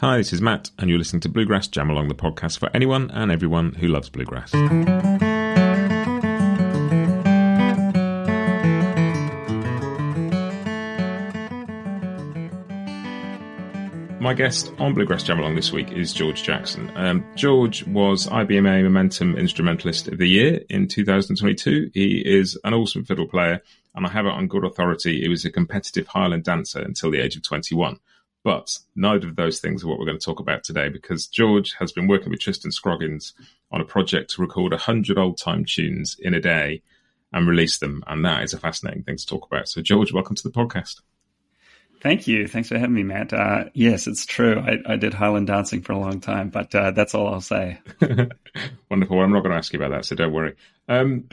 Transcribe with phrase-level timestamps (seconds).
[0.00, 3.10] Hi, this is Matt, and you're listening to Bluegrass Jam Along the podcast for anyone
[3.10, 4.54] and everyone who loves bluegrass.
[14.20, 16.92] My guest on Bluegrass Jam Along this week is George Jackson.
[16.94, 21.90] Um, George was IBMA Momentum Instrumentalist of the Year in 2022.
[21.92, 23.60] He is an awesome fiddle player,
[23.96, 25.22] and I have it on good authority.
[25.22, 27.98] He was a competitive Highland dancer until the age of 21.
[28.48, 31.74] But neither of those things are what we're going to talk about today because George
[31.80, 33.34] has been working with Tristan Scroggins
[33.70, 36.80] on a project to record 100 old time tunes in a day
[37.30, 38.02] and release them.
[38.06, 39.68] And that is a fascinating thing to talk about.
[39.68, 41.02] So, George, welcome to the podcast.
[42.00, 42.48] Thank you.
[42.48, 43.34] Thanks for having me, Matt.
[43.34, 44.58] Uh, yes, it's true.
[44.58, 47.82] I, I, did Highland dancing for a long time, but uh, that's all I'll say.
[48.90, 49.14] Wonderful.
[49.18, 50.54] Well, I'm not going to ask you about that, so don't worry.
[50.88, 51.28] Um,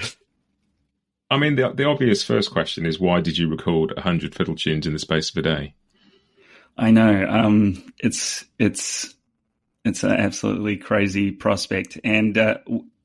[1.31, 4.85] I mean, the, the obvious first question is why did you record 100 fiddle tunes
[4.85, 5.75] in the space of a day?
[6.77, 7.25] I know.
[7.27, 9.13] Um, it's it's
[9.83, 12.57] it's an absolutely crazy prospect, and uh,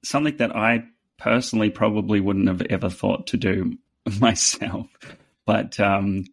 [0.03, 0.85] something that I
[1.19, 3.79] personally probably wouldn't have ever thought to do
[4.21, 4.87] myself.
[5.47, 6.25] But um,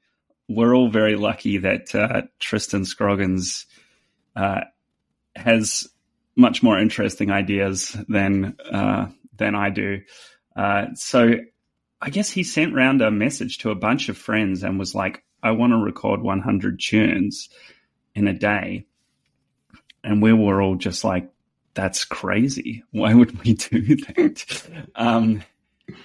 [0.48, 3.66] we're all very lucky that uh, Tristan Scroggins
[4.36, 4.62] uh,
[5.36, 5.88] has
[6.36, 10.02] much more interesting ideas than uh, than I do.
[10.56, 11.36] Uh, so
[12.02, 15.24] I guess he sent round a message to a bunch of friends and was like,
[15.48, 17.50] I want to record 100 tunes
[18.14, 18.86] in a day.
[20.04, 21.30] And we were all just like,
[21.74, 22.84] that's crazy.
[22.92, 24.68] Why would we do that?
[24.96, 25.44] um,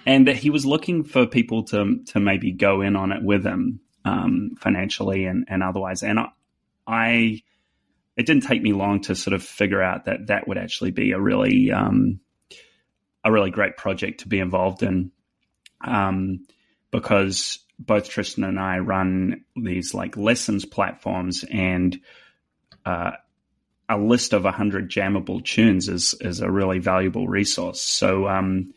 [0.06, 3.80] and he was looking for people to to maybe go in on it with him
[4.04, 6.02] um, financially and, and otherwise.
[6.02, 6.28] And I,
[6.86, 7.42] I,
[8.16, 11.12] it didn't take me long to sort of figure out that that would actually be
[11.12, 12.20] a really um,
[13.24, 15.10] a really great project to be involved in
[15.80, 16.46] um,
[16.90, 21.98] because both Tristan and I run these like lessons platforms and
[22.84, 23.12] uh,
[23.88, 27.80] a list of 100 jammable tunes is is a really valuable resource.
[27.80, 28.72] So um,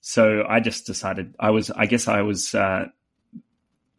[0.00, 2.86] so I just decided I was I guess I was uh,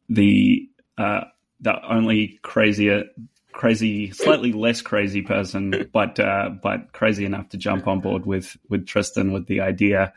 [0.09, 1.22] the uh,
[1.59, 3.06] the only crazier
[3.52, 8.58] crazy slightly less crazy person but uh, but crazy enough to jump on board with
[8.70, 10.14] with Tristan with the idea.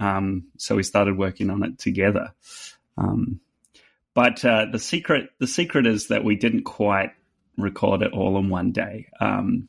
[0.00, 2.32] Um, so we started working on it together.
[2.96, 3.40] Um,
[4.14, 7.10] but uh, the secret, the secret is that we didn't quite
[7.56, 9.08] record it all in one day.
[9.20, 9.66] Um,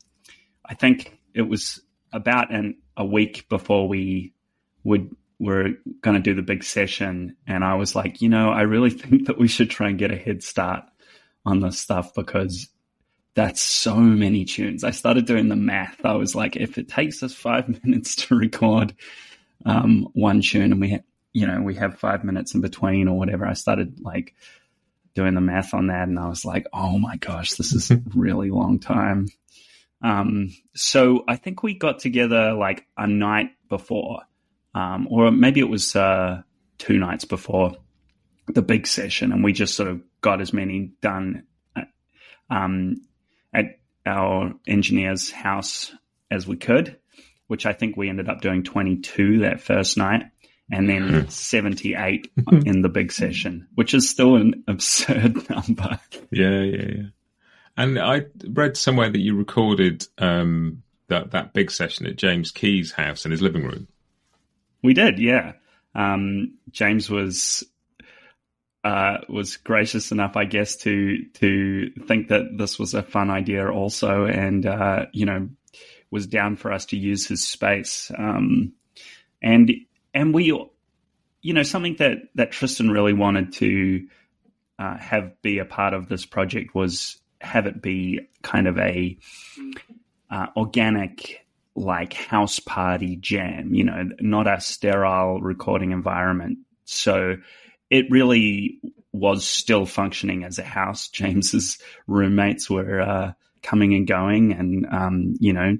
[0.64, 1.80] I think it was
[2.12, 4.32] about an, a week before we
[4.84, 8.62] would were going to do the big session, and I was like, you know, I
[8.62, 10.84] really think that we should try and get a head start
[11.44, 12.68] on this stuff because
[13.34, 14.82] that's so many tunes.
[14.82, 16.04] I started doing the math.
[16.04, 18.94] I was like, if it takes us five minutes to record
[19.64, 21.00] um, one tune, and we
[21.36, 23.44] you know, we have five minutes in between or whatever.
[23.44, 24.34] I started like
[25.12, 28.00] doing the math on that and I was like, oh my gosh, this is a
[28.14, 29.28] really long time.
[30.00, 34.22] Um, so I think we got together like a night before,
[34.74, 36.40] um, or maybe it was uh,
[36.78, 37.76] two nights before
[38.46, 41.42] the big session, and we just sort of got as many done
[41.76, 41.88] at,
[42.48, 43.02] um,
[43.52, 45.92] at our engineer's house
[46.30, 46.96] as we could,
[47.46, 50.22] which I think we ended up doing 22 that first night
[50.70, 51.28] and then hmm.
[51.28, 52.30] 78
[52.64, 56.00] in the big session, which is still an absurd number.
[56.30, 57.02] Yeah, yeah, yeah.
[57.76, 62.92] And I read somewhere that you recorded um, that that big session at James Key's
[62.92, 63.86] house in his living room.
[64.82, 65.52] We did, yeah.
[65.94, 67.64] Um, James was
[68.82, 73.68] uh, was gracious enough, I guess, to to think that this was a fun idea,
[73.68, 75.48] also, and uh, you know,
[76.10, 78.10] was down for us to use his space.
[78.16, 78.72] Um,
[79.42, 79.70] and
[80.16, 80.46] and we,
[81.42, 84.08] you know, something that that Tristan really wanted to
[84.78, 89.18] uh, have be a part of this project was have it be kind of a
[90.30, 96.60] uh, organic like house party jam, you know, not a sterile recording environment.
[96.86, 97.36] So
[97.90, 98.80] it really
[99.12, 101.08] was still functioning as a house.
[101.12, 101.76] James's
[102.06, 103.32] roommates were uh,
[103.62, 105.76] coming and going, and um, you know,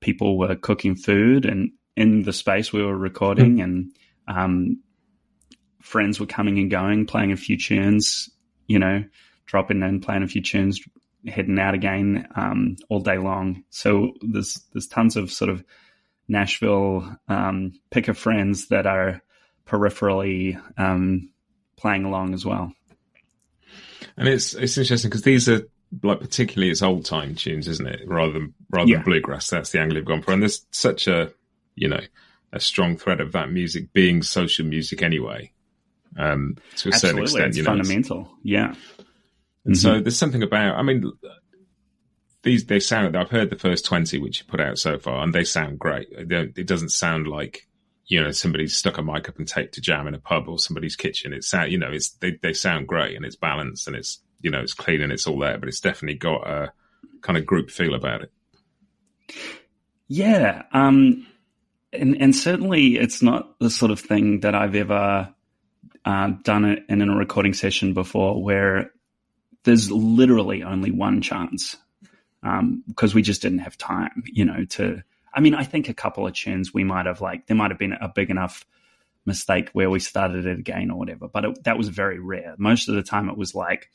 [0.00, 3.64] people were cooking food, and in the space we were recording, mm.
[3.64, 3.92] and
[4.28, 4.82] um,
[5.80, 8.30] friends were coming and going, playing a few tunes,
[8.66, 9.04] you know,
[9.46, 10.80] dropping in, playing a few tunes,
[11.26, 13.64] heading out again um, all day long.
[13.70, 15.64] So there's there's tons of sort of
[16.28, 19.20] Nashville um, picker friends that are
[19.66, 21.30] peripherally um,
[21.76, 22.72] playing along as well.
[24.16, 25.62] And it's it's interesting because these are
[26.02, 28.02] like particularly it's old time tunes, isn't it?
[28.06, 28.96] Rather than rather yeah.
[28.96, 29.48] than bluegrass.
[29.48, 31.32] That's the angle you've gone for, and there's such a
[31.74, 32.00] you know
[32.52, 35.52] a strong thread of that music being social music anyway.
[36.18, 36.98] Um, to a Absolutely.
[36.98, 38.20] certain extent, it's you know, fundamental.
[38.20, 38.74] It's, yeah.
[39.64, 39.74] And mm-hmm.
[39.74, 40.76] so there's something about.
[40.76, 41.10] I mean,
[42.42, 43.16] these they sound.
[43.16, 46.08] I've heard the first twenty which you put out so far, and they sound great.
[46.10, 47.68] It doesn't sound like
[48.06, 50.58] you know somebody's stuck a mic up and taped to jam in a pub or
[50.58, 51.32] somebody's kitchen.
[51.32, 51.70] It's sound.
[51.70, 54.74] You know, it's they they sound great and it's balanced and it's you know it's
[54.74, 56.72] clean and it's all there, but it's definitely got a
[57.20, 58.32] kind of group feel about it.
[60.08, 61.26] Yeah, um,
[61.92, 65.32] and and certainly it's not the sort of thing that I've ever
[66.04, 68.90] uh, done it in a recording session before where
[69.64, 71.76] there's literally only one chance
[72.42, 75.02] because um, we just didn't have time, you know, to.
[75.32, 77.78] I mean, I think a couple of tunes we might have like there might have
[77.78, 78.64] been a big enough
[79.26, 82.54] mistake where we started it again or whatever, but it, that was very rare.
[82.58, 83.90] Most of the time, it was like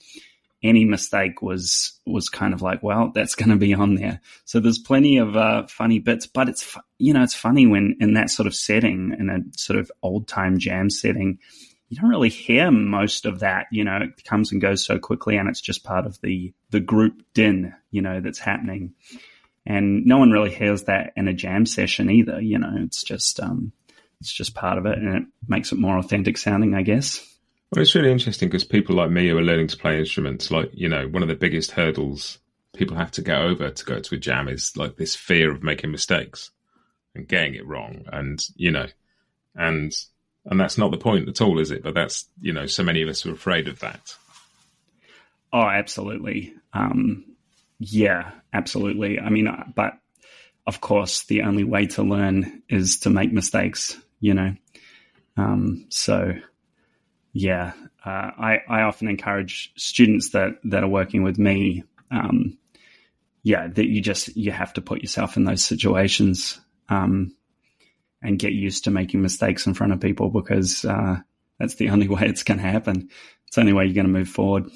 [0.64, 4.22] any mistake was was kind of like, well, that's going to be on there.
[4.46, 8.14] So there's plenty of uh, funny bits, but it's you know it's funny when in
[8.14, 11.40] that sort of setting in a sort of old time jam setting,
[11.90, 13.68] you don't really hear most of that.
[13.72, 16.80] You know, it comes and goes so quickly, and it's just part of the the
[16.80, 18.94] group din, you know, that's happening.
[19.68, 22.40] And no one really hears that in a jam session either.
[22.40, 23.72] You know, it's just um,
[24.20, 27.26] it's just part of it, and it makes it more authentic sounding, I guess.
[27.72, 30.70] Well, it's really interesting because people like me who are learning to play instruments, like
[30.74, 32.40] you know, one of the biggest hurdles
[32.74, 35.64] people have to get over to go to a jam is like this fear of
[35.64, 36.52] making mistakes
[37.16, 38.88] and getting it wrong, and you know,
[39.56, 39.94] and
[40.46, 41.84] and that's not the point at all, is it?
[41.84, 44.16] But that's you know, so many of us are afraid of that.
[45.52, 46.54] Oh, absolutely.
[46.74, 47.26] Um,
[47.80, 49.20] yeah, absolutely.
[49.20, 49.98] I mean, uh, but
[50.68, 53.98] of course, the only way to learn is to make mistakes.
[54.20, 54.56] You know,
[55.38, 56.34] um, so
[57.38, 57.74] yeah,
[58.06, 61.84] uh, I I often encourage students that that are working with me.
[62.10, 62.58] Um,
[63.44, 66.60] yeah, that you just you have to put yourself in those situations.
[66.88, 67.36] Um,
[68.22, 71.18] and get used to making mistakes in front of people because uh,
[71.60, 73.10] that's the only way it's going to happen.
[73.48, 74.70] It's the only way you're going to move forward.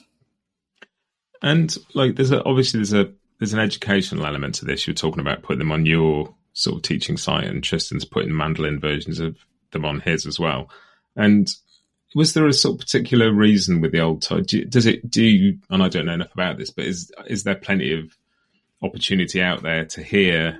[1.42, 4.86] And like, there's a, obviously there's a there's an educational element to this.
[4.86, 8.82] You're talking about putting them on your sort of teaching site, and Tristan's putting mandolin
[8.82, 9.38] versions of
[9.72, 10.70] them on his as well.
[11.16, 11.50] And
[12.16, 14.44] was there a sort of particular reason with the old time?
[14.44, 15.24] does it do?
[15.24, 18.16] You, and I don't know enough about this, but is is there plenty of
[18.82, 20.60] opportunity out there to hear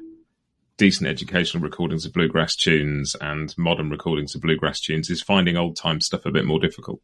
[0.78, 5.76] decent educational recordings of bluegrass tunes and modern recordings of bluegrass tunes is finding old
[5.76, 7.02] time stuff a bit more difficult.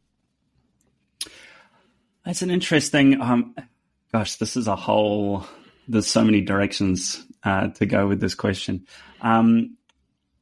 [2.25, 3.21] That's an interesting.
[3.21, 3.55] Um,
[4.11, 5.45] gosh, this is a whole.
[5.87, 8.87] There's so many directions uh, to go with this question.
[9.21, 9.77] Um,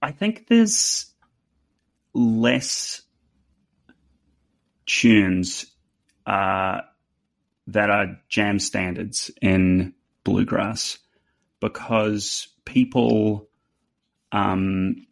[0.01, 1.07] I think there's
[2.13, 3.02] less
[4.85, 5.65] tunes
[6.25, 6.81] uh,
[7.67, 9.93] that are jam standards in
[10.23, 10.97] bluegrass
[11.59, 13.47] because people
[14.31, 15.07] um,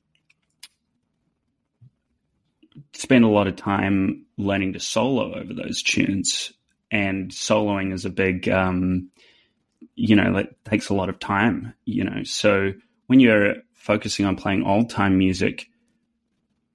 [2.94, 6.52] spend a lot of time learning to solo over those tunes,
[6.92, 9.10] and soloing is a big, um,
[9.96, 11.74] you know, it takes a lot of time.
[11.86, 12.74] You know, so
[13.08, 15.68] when you're focusing on playing old time music,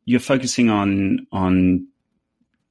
[0.04, 1.88] you're focusing on on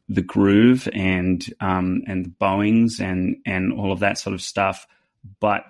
[0.07, 4.87] the groove and um, and the bowings and and all of that sort of stuff,
[5.39, 5.63] but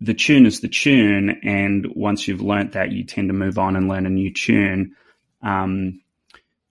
[0.00, 3.76] the tune is the tune, and once you've learnt that, you tend to move on
[3.76, 4.96] and learn a new tune.
[5.42, 6.00] Um,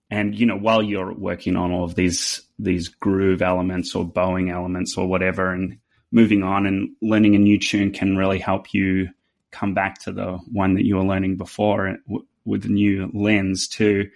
[0.10, 4.50] and you know, while you're working on all of these these groove elements or bowing
[4.50, 5.78] elements or whatever, and
[6.12, 9.10] moving on and learning a new tune can really help you
[9.52, 11.98] come back to the one that you were learning before
[12.46, 14.10] with a new lens too.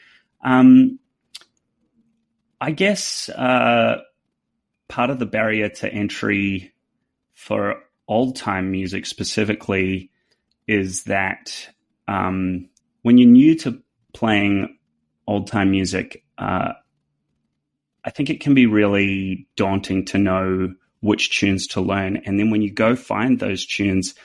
[0.43, 0.99] Um,
[2.63, 3.97] I guess uh,
[4.87, 6.73] part of the barrier to entry
[7.33, 10.11] for old time music specifically
[10.65, 11.67] is that
[12.07, 12.69] um,
[13.01, 14.77] when you're new to playing
[15.27, 16.71] old time music, uh,
[18.05, 22.21] I think it can be really daunting to know which tunes to learn.
[22.25, 24.15] And then when you go find those tunes,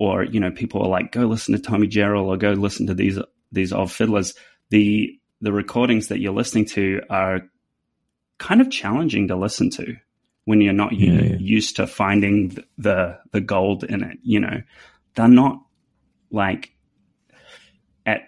[0.00, 2.94] or you know, people are like, go listen to Tommy Jarrell or go listen to
[2.94, 3.20] these
[3.52, 4.34] these old fiddlers.
[4.70, 7.42] The the recordings that you're listening to are
[8.40, 9.96] kind of challenging to listen to
[10.46, 11.36] when you're not yeah, yeah.
[11.36, 14.18] used to finding the the gold in it.
[14.22, 14.62] You know,
[15.14, 15.62] they're not
[16.32, 16.74] like
[18.04, 18.22] at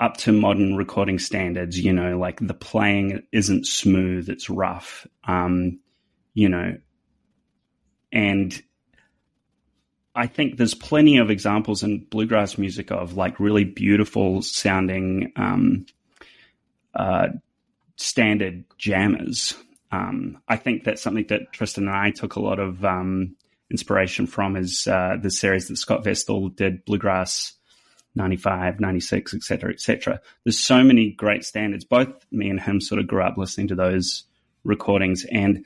[0.00, 1.78] up to modern recording standards.
[1.78, 5.06] You know, like the playing isn't smooth; it's rough.
[5.24, 5.80] Um,
[6.32, 6.78] you know,
[8.12, 8.62] and
[10.14, 15.86] I think there's plenty of examples in bluegrass music of like really beautiful sounding um,
[16.94, 17.28] uh,
[18.02, 19.54] standard jammers.
[19.90, 23.36] Um, I think that's something that Tristan and I took a lot of um,
[23.70, 27.54] inspiration from is uh, the series that Scott Vestal did, Bluegrass
[28.14, 30.20] 95, 96, etc., etc.
[30.44, 31.84] There's so many great standards.
[31.84, 34.24] Both me and him sort of grew up listening to those
[34.64, 35.64] recordings and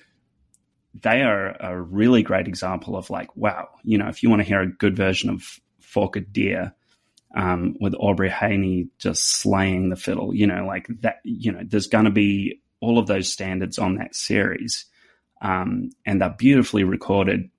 [1.03, 4.49] they are a really great example of like, wow, you know, if you want to
[4.49, 6.75] hear a good version of Forked Deer
[7.35, 11.89] um, with Aubrey Haynie just slaying the fiddle, you know, like that, you know, there's
[11.89, 14.87] going to be all of those standards on that series.
[15.43, 17.51] Um, and they're beautifully recorded.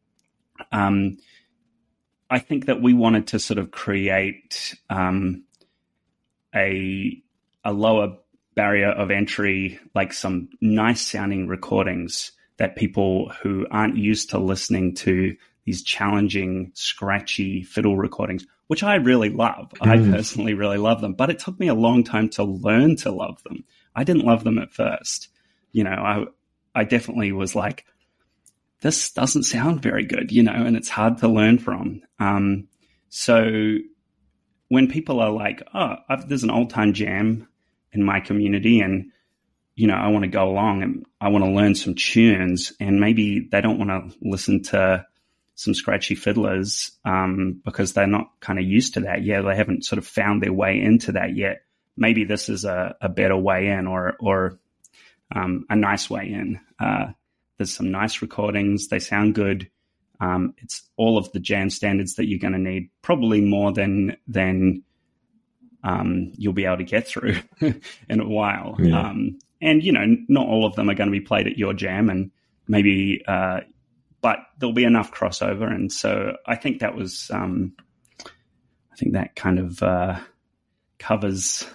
[0.72, 1.18] Um,
[2.30, 5.44] I think that we wanted to sort of create um,
[6.56, 7.22] a
[7.64, 8.18] a lower
[8.56, 14.96] barrier of entry, like some nice sounding recordings that people who aren't used to listening
[14.96, 19.74] to these challenging, scratchy fiddle recordings, which I really love.
[19.82, 19.88] Mm.
[19.88, 23.12] I personally really love them, but it took me a long time to learn to
[23.12, 23.64] love them.
[23.96, 25.30] I didn't love them at first.
[25.72, 26.26] You know, I
[26.76, 27.86] I definitely was like,
[28.82, 32.02] this doesn't sound very good, you know, and it's hard to learn from.
[32.20, 32.68] Um,
[33.10, 33.78] so
[34.68, 37.48] when people are like, oh, I've, there's an old time jam
[37.94, 39.12] in my community and
[39.78, 43.00] you know, I want to go along and I want to learn some tunes, and
[43.00, 45.06] maybe they don't want to listen to
[45.58, 49.42] some scratchy fiddlers um, because they're not kind of used to that yet.
[49.42, 51.64] They haven't sort of found their way into that yet.
[51.98, 54.60] Maybe this is a, a better way in, or or
[55.36, 56.60] um, a nice way in.
[56.80, 57.08] Uh,
[57.58, 59.68] there's some nice recordings; they sound good.
[60.20, 64.16] Um, it's all of the jam standards that you're going to need, probably more than
[64.28, 64.84] than
[65.84, 67.38] um, you'll be able to get through
[68.10, 68.76] in a while.
[68.78, 69.00] Yeah.
[69.10, 71.74] Um, and you know, not all of them are going to be played at your
[71.74, 72.30] jam, and
[72.68, 73.62] maybe, uh,
[74.22, 77.74] but there'll be enough crossover, and so I think that was, um,
[78.26, 80.20] I think that kind of uh,
[81.00, 81.66] covers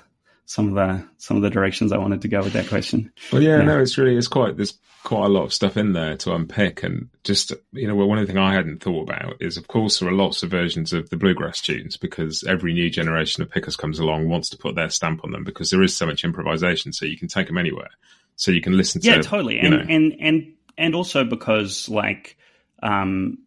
[0.52, 3.12] some of the some of the directions I wanted to go with that question.
[3.32, 3.64] Well, yeah, yeah.
[3.64, 6.82] no, it's really it's quite there's quite a lot of stuff in there to unpick,
[6.82, 9.68] and just you know, well, one of the things I hadn't thought about is, of
[9.68, 13.50] course, there are lots of versions of the bluegrass tunes because every new generation of
[13.50, 16.24] pickers comes along wants to put their stamp on them because there is so much
[16.24, 17.90] improvisation, so you can take them anywhere,
[18.36, 19.84] so you can listen to yeah, totally, and know.
[19.88, 22.36] and and and also because like.
[22.82, 23.38] Um,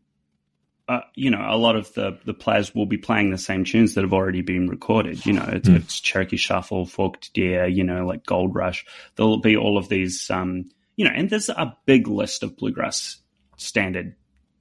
[0.88, 3.96] uh, you know, a lot of the, the players will be playing the same tunes
[3.96, 5.25] that have already been recorded.
[5.25, 5.77] You know, it's, mm.
[5.77, 8.86] it's Cherokee Shuffle, Forked Deer, you know, like Gold Rush.
[9.15, 10.65] There'll be all of these um,
[10.96, 13.17] you know, and there's a big list of bluegrass
[13.58, 14.15] standard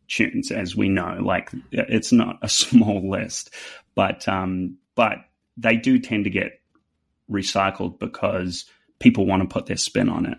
[0.09, 1.19] tunes, as we know.
[1.21, 3.51] Like it's not a small list,
[3.95, 5.19] but um, but
[5.57, 6.61] they do tend to get
[7.31, 8.65] recycled because
[8.99, 10.39] people want to put their spin on it.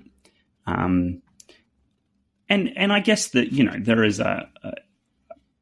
[0.67, 1.22] Um,
[2.50, 4.74] and and I guess that you know there is a a,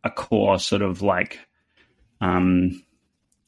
[0.06, 1.40] a core sort of like
[2.22, 2.84] um,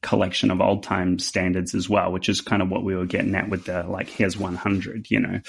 [0.02, 3.36] collection of old time standards as well, which is kind of what we were getting
[3.36, 5.42] at with the like here's 100, you know.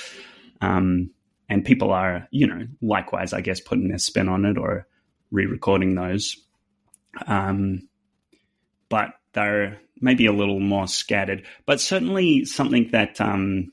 [0.60, 1.10] Um,
[1.48, 4.86] and people are, you know, likewise, I guess, putting their spin on it or
[5.30, 6.36] re-recording those.
[7.26, 7.88] Um,
[8.88, 13.72] but they're maybe a little more scattered, but certainly something that, um,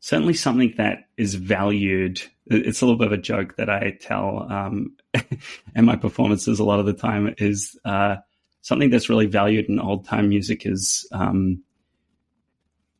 [0.00, 2.22] certainly something that is valued.
[2.46, 4.96] It's a little bit of a joke that I tell um,
[5.74, 8.16] in my performances a lot of the time is uh,
[8.62, 11.62] something that's really valued in old time music is um,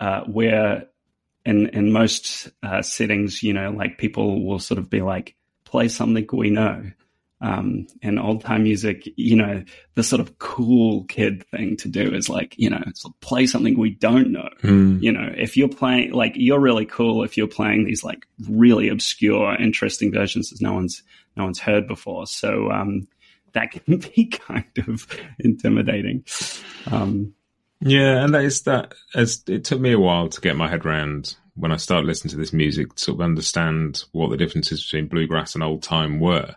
[0.00, 0.86] uh, where
[1.44, 5.88] in in most uh, settings, you know, like people will sort of be like, play
[5.88, 6.90] something we know.
[7.40, 9.62] Um, and old time music, you know,
[9.94, 12.82] the sort of cool kid thing to do is like, you know,
[13.20, 14.48] play something we don't know.
[14.62, 15.02] Mm.
[15.02, 18.88] You know, if you're playing, like, you're really cool if you're playing these like really
[18.88, 21.02] obscure, interesting versions that no one's
[21.36, 22.26] no one's heard before.
[22.26, 23.06] So um,
[23.52, 25.06] that can be kind of
[25.38, 26.24] intimidating.
[26.90, 27.34] Um,
[27.80, 28.94] yeah, and that is that.
[29.14, 32.30] As it took me a while to get my head around when I started listening
[32.32, 36.20] to this music to sort of understand what the differences between bluegrass and old time
[36.20, 36.54] were.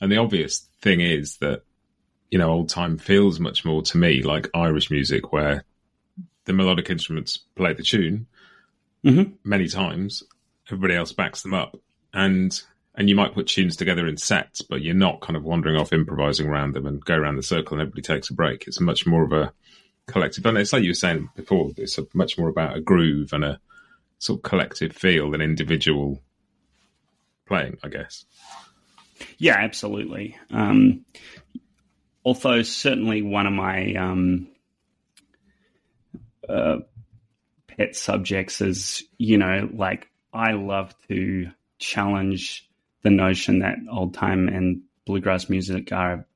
[0.00, 1.62] And the obvious thing is that
[2.30, 5.64] you know old time feels much more to me like Irish music, where
[6.44, 8.26] the melodic instruments play the tune
[9.04, 9.32] mm-hmm.
[9.44, 10.22] many times,
[10.68, 11.76] everybody else backs them up,
[12.12, 12.60] and
[12.94, 15.92] and you might put tunes together in sets, but you're not kind of wandering off
[15.92, 18.66] improvising around them and go around the circle and everybody takes a break.
[18.66, 19.52] It's much more of a
[20.06, 20.44] collective.
[20.46, 23.60] And it's like you were saying before, it's much more about a groove and a
[24.18, 26.20] sort of collective feel than individual
[27.46, 28.24] playing, I guess.
[29.38, 30.36] Yeah, absolutely.
[30.50, 31.04] Um,
[32.24, 34.48] although certainly one of my um,
[36.48, 36.78] uh,
[37.66, 42.68] pet subjects is, you know, like I love to challenge
[43.02, 46.26] the notion that old time and bluegrass music are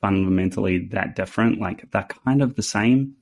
[0.00, 1.60] fundamentally that different.
[1.60, 3.16] Like they're kind of the same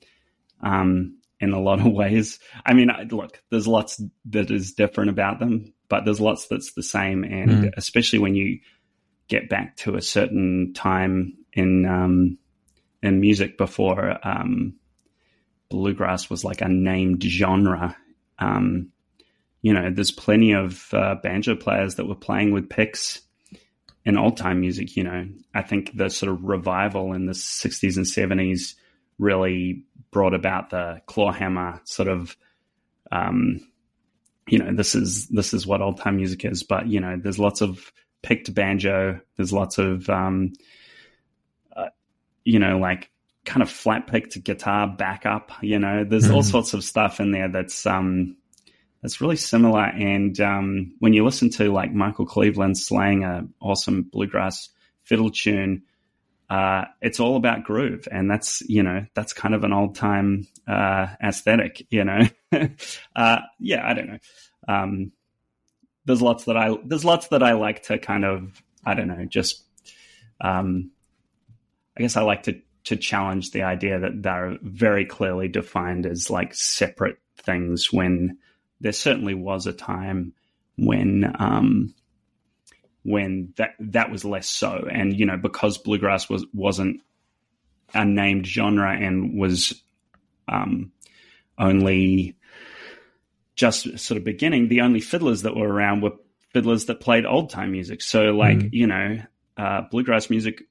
[0.63, 2.39] um, in a lot of ways.
[2.65, 6.83] I mean, look, there's lots that is different about them, but there's lots that's the
[6.83, 7.25] same.
[7.25, 7.71] And mm.
[7.77, 8.61] especially when you
[9.29, 12.39] get back to a certain time in um,
[13.03, 14.75] in music before um,
[15.69, 17.97] bluegrass was like a named genre.
[18.39, 18.91] Um,
[19.63, 23.23] you know, there's plenty of uh, banjo players that were playing with picks
[24.05, 24.97] in old time music.
[24.97, 28.75] You know, I think the sort of revival in the 60s and 70s
[29.19, 32.37] really brought about the clawhammer sort of.
[33.13, 33.61] Um,
[34.47, 37.39] you know, this is this is what old time music is, but you know, there's
[37.39, 37.93] lots of
[38.25, 39.21] picked banjo.
[39.37, 40.55] There's lots of, um,
[41.77, 41.91] uh,
[42.45, 43.11] you know, like
[43.45, 45.53] kind of flat picked guitar backup.
[45.63, 46.35] You know, there's mm-hmm.
[46.35, 48.37] all sorts of stuff in there that's um,
[49.03, 49.85] that's really similar.
[49.85, 54.71] And um, when you listen to like Michael Cleveland slaying a awesome bluegrass
[55.03, 55.83] fiddle tune,
[56.51, 60.47] uh, it's all about groove, and that's you know that's kind of an old time
[60.69, 61.87] uh, aesthetic.
[61.91, 62.21] You know,
[63.17, 64.19] uh, yeah, I don't know.
[64.69, 65.13] Um,
[66.05, 69.25] there's lots that I there's lots that I like to kind of I don't know
[69.25, 69.65] just
[70.41, 70.91] um,
[71.97, 76.29] I guess I like to to challenge the idea that they're very clearly defined as
[76.29, 78.39] like separate things when
[78.81, 80.35] there certainly was a time
[80.77, 81.95] when um,
[83.05, 87.01] when that that was less so, and you know because bluegrass was wasn't
[87.93, 89.83] a named genre and was
[90.49, 90.91] um,
[91.59, 92.37] only
[93.55, 96.17] just sort of beginning, the only fiddlers that were around were
[96.53, 98.03] fiddlers that played old time music.
[98.03, 98.73] So like mm.
[98.73, 99.23] you know
[99.57, 100.63] uh, bluegrass music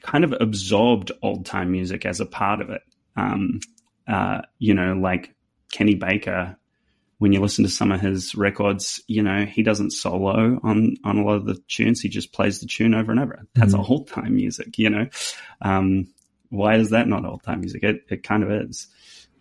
[0.00, 2.82] kind of absorbed old time music as a part of it.
[3.16, 3.60] Um,
[4.08, 5.34] uh, you know, like
[5.70, 6.56] Kenny Baker
[7.22, 11.18] when you listen to some of his records, you know, he doesn't solo on, on
[11.18, 12.00] a lot of the tunes.
[12.00, 13.46] He just plays the tune over and over.
[13.54, 13.92] That's mm-hmm.
[13.92, 15.06] old time music, you know?
[15.60, 16.08] Um,
[16.48, 17.84] why is that not old time music?
[17.84, 18.88] It, it kind of is.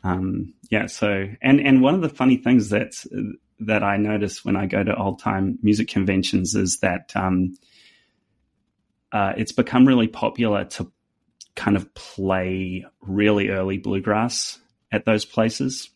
[0.03, 0.85] Um, yeah.
[0.85, 3.03] So, and, and one of the funny things that,
[3.61, 7.57] that I notice when I go to old time music conventions is that, um,
[9.11, 10.91] uh, it's become really popular to
[11.55, 14.59] kind of play really early bluegrass
[14.91, 15.89] at those places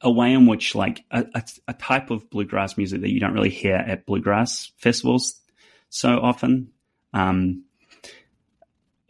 [0.00, 3.34] a way in which like a, a, a, type of bluegrass music that you don't
[3.34, 5.40] really hear at bluegrass festivals
[5.88, 6.70] so often.
[7.12, 7.64] Um,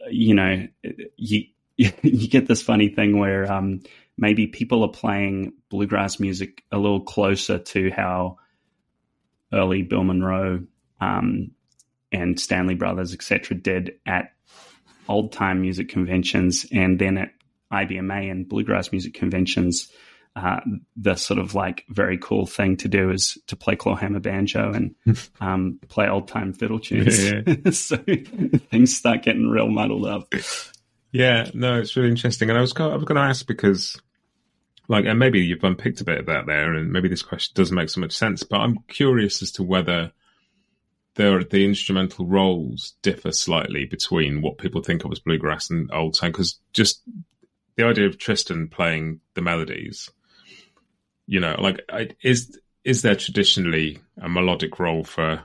[0.09, 0.67] you know,
[1.15, 1.43] you
[1.77, 3.81] you get this funny thing where um,
[4.17, 8.37] maybe people are playing bluegrass music a little closer to how
[9.53, 10.63] early Bill Monroe
[10.99, 11.51] um,
[12.11, 14.33] and Stanley Brothers, etc., did at
[15.07, 17.31] old time music conventions, and then at
[17.71, 19.91] IBMA and bluegrass music conventions
[20.37, 20.59] uh,
[20.95, 24.95] the sort of like very cool thing to do is to play clawhammer banjo and
[25.41, 27.23] um, play old time fiddle tunes.
[27.23, 27.71] Yeah, yeah.
[27.71, 30.31] so things start getting real muddled up.
[31.11, 32.49] Yeah, no, it's really interesting.
[32.49, 33.99] And I was I was going to ask because,
[34.87, 37.75] like, and maybe you've unpicked a bit of that there, and maybe this question doesn't
[37.75, 38.43] make so much sense.
[38.43, 40.11] But I'm curious as to whether
[41.15, 46.15] there the instrumental roles differ slightly between what people think of as bluegrass and old
[46.15, 46.31] time.
[46.31, 47.01] Because just
[47.75, 50.11] the idea of Tristan playing the melodies
[51.27, 51.81] you know, like
[52.23, 55.41] is is there traditionally a melodic role for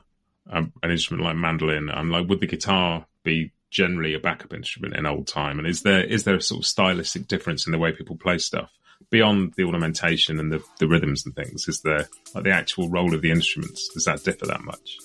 [0.49, 1.91] um, an instrument like mandolin?
[1.91, 5.59] And like, would the guitar be generally a backup instrument in old time?
[5.59, 8.39] And is there is there a sort of stylistic difference in the way people play
[8.39, 8.71] stuff
[9.11, 11.67] beyond the ornamentation and the, the rhythms and things?
[11.67, 13.89] Is there like the actual role of the instruments?
[13.93, 14.99] Does that differ that much?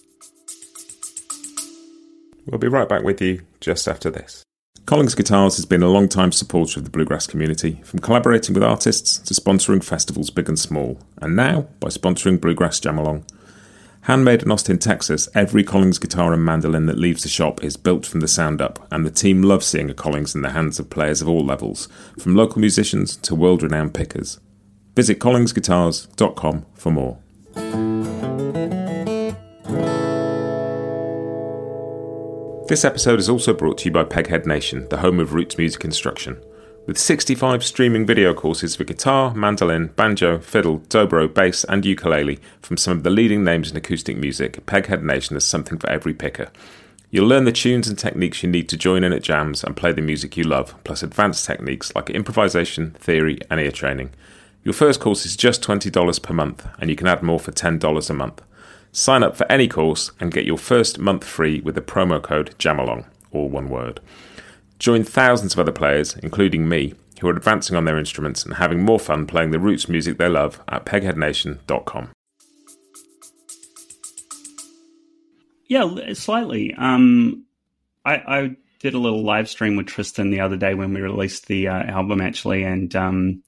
[2.46, 4.47] We'll be right back with you just after this.
[4.88, 9.18] Collings Guitars has been a long-time supporter of the bluegrass community, from collaborating with artists
[9.18, 13.26] to sponsoring festivals big and small, and now by sponsoring Bluegrass Jam Along.
[14.04, 18.06] Handmade in Austin, Texas, every Collings guitar and mandolin that leaves the shop is built
[18.06, 20.90] from the sound up, and the team loves seeing a Collings in the hands of
[20.90, 24.40] players of all levels, from local musicians to world renowned pickers.
[24.96, 27.20] Visit collingsguitars.com for more.
[32.68, 35.86] This episode is also brought to you by Peghead Nation, the home of roots music
[35.86, 36.38] instruction.
[36.86, 42.76] With 65 streaming video courses for guitar, mandolin, banjo, fiddle, dobro, bass, and ukulele from
[42.76, 46.52] some of the leading names in acoustic music, Peghead Nation has something for every picker.
[47.10, 49.94] You'll learn the tunes and techniques you need to join in at jams and play
[49.94, 54.10] the music you love, plus advanced techniques like improvisation, theory, and ear training.
[54.66, 58.10] Your first course is just $20 per month, and you can add more for $10
[58.10, 58.42] a month.
[58.98, 62.56] Sign up for any course and get your first month free with the promo code
[62.58, 64.00] JAMALONG, all one word.
[64.80, 68.84] Join thousands of other players, including me, who are advancing on their instruments and having
[68.84, 72.10] more fun playing the roots music they love at pegheadnation.com.
[75.68, 76.74] Yeah, slightly.
[76.74, 77.46] Um,
[78.04, 81.46] I, I did a little live stream with Tristan the other day when we released
[81.46, 83.44] the uh, album, actually, and um,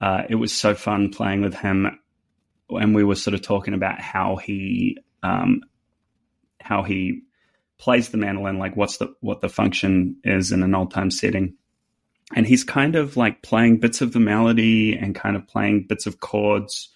[0.00, 2.00] uh, it was so fun playing with him.
[2.70, 5.60] And we were sort of talking about how he um,
[6.60, 7.22] how he
[7.78, 11.54] plays the mandolin, like what's the what the function is in an old time setting.
[12.34, 16.06] And he's kind of like playing bits of the melody and kind of playing bits
[16.06, 16.88] of chords.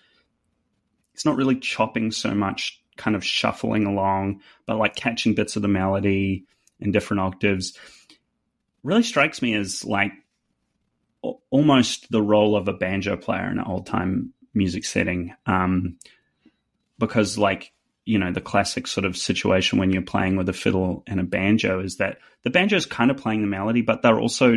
[1.12, 5.62] He's not really chopping so much, kind of shuffling along, but like catching bits of
[5.62, 6.46] the melody
[6.80, 7.78] in different octaves.
[8.82, 10.12] Really strikes me as like
[11.50, 15.34] almost the role of a banjo player in an old time music setting.
[15.46, 15.98] Um,
[16.98, 17.72] because like
[18.04, 21.24] you know the classic sort of situation when you're playing with a fiddle and a
[21.24, 24.56] banjo is that the banjo is kind of playing the melody, but they're also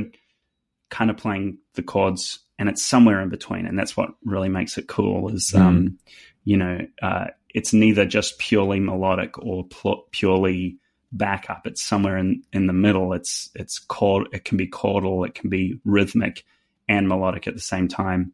[0.90, 4.78] kind of playing the chords, and it's somewhere in between, and that's what really makes
[4.78, 5.30] it cool.
[5.30, 5.60] Is mm.
[5.60, 6.00] um,
[6.44, 10.78] you know uh, it's neither just purely melodic or pl- purely
[11.12, 11.68] backup.
[11.68, 13.14] It's somewhere in in the middle.
[13.14, 14.28] It's it's chord.
[14.32, 15.28] It can be chordal.
[15.28, 16.44] It can be rhythmic
[16.88, 18.34] and melodic at the same time.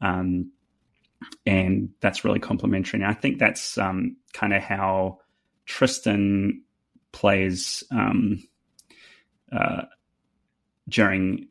[0.00, 0.50] Um,
[1.46, 3.00] and that's really complementary.
[3.00, 5.18] And I think that's um, kind of how
[5.66, 6.62] Tristan
[7.12, 8.42] plays um,
[9.52, 9.82] uh,
[10.88, 11.48] during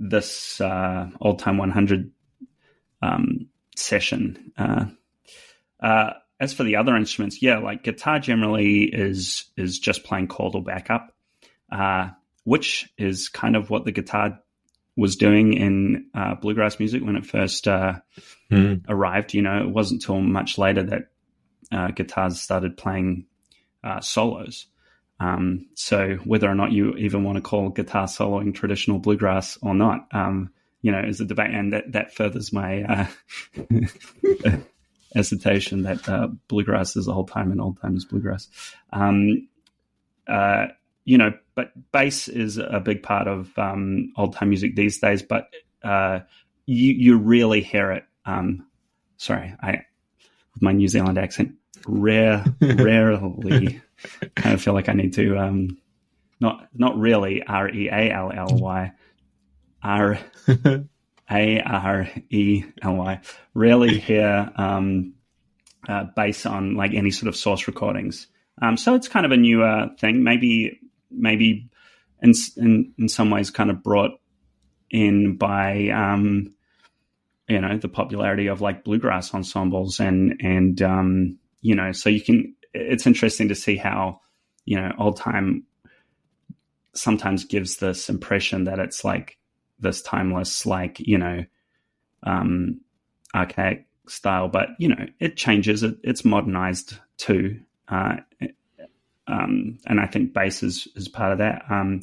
[0.00, 2.10] this uh, old time 100
[3.02, 4.52] um, session.
[4.56, 4.86] Uh,
[5.80, 10.64] uh, as for the other instruments, yeah, like guitar generally is is just playing chordal
[10.64, 11.14] backup,
[11.70, 12.08] uh,
[12.44, 14.40] which is kind of what the guitar
[14.96, 17.94] was doing in uh, bluegrass music when it first uh,
[18.50, 18.82] mm.
[18.88, 19.34] arrived.
[19.34, 21.08] You know, it wasn't until much later that
[21.70, 23.26] uh, guitars started playing
[23.82, 24.66] uh, solos.
[25.20, 29.74] Um, so whether or not you even want to call guitar soloing traditional bluegrass or
[29.74, 30.50] not, um,
[30.82, 33.06] you know, is a debate, and that that furthers my uh,
[35.14, 38.48] hesitation that uh, bluegrass is old time and old time is bluegrass.
[38.92, 39.46] Um,
[41.04, 45.22] you know, but bass is a big part of um, old time music these days.
[45.22, 45.48] But
[45.82, 46.20] uh,
[46.66, 48.04] you you really hear it.
[48.24, 48.66] Um,
[49.16, 49.84] sorry, I
[50.54, 51.54] with my New Zealand accent,
[51.86, 53.80] rare, rarely.
[54.34, 55.78] kind of feel like I need to um,
[56.40, 58.92] not not really R E A L L Y
[59.82, 60.18] R
[61.30, 63.20] A R E L Y.
[63.54, 65.14] Rarely hear um,
[65.88, 68.28] uh, bass on like any sort of source recordings.
[68.60, 70.22] Um, so it's kind of a newer thing.
[70.22, 70.78] Maybe
[71.14, 71.68] maybe
[72.20, 74.12] in in, in some ways kind of brought
[74.90, 76.54] in by um,
[77.48, 82.20] you know the popularity of like bluegrass ensembles and and um, you know so you
[82.20, 84.20] can it's interesting to see how
[84.64, 85.64] you know old time
[86.94, 89.38] sometimes gives this impression that it's like
[89.80, 91.44] this timeless like you know
[92.24, 92.80] um
[93.34, 95.82] archaic style but you know it changes.
[95.82, 98.16] It, it's modernized too uh,
[99.32, 101.64] um, and I think bass is, is part of that.
[101.70, 102.00] Um,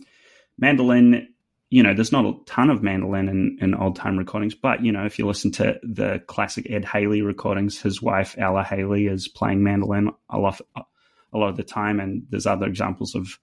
[0.58, 1.30] mandolin,
[1.70, 4.92] you know, there's not a ton of mandolin in, in old time recordings, but you
[4.92, 9.28] know, if you listen to the classic Ed Haley recordings, his wife Ella Haley is
[9.28, 13.38] playing mandolin a lot, a lot of the time, and there's other examples of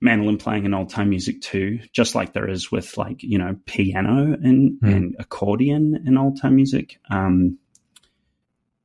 [0.00, 3.56] mandolin playing in old time music too, just like there is with like you know
[3.66, 4.96] piano and, mm.
[4.96, 6.98] and accordion in old time music.
[7.10, 7.58] Um,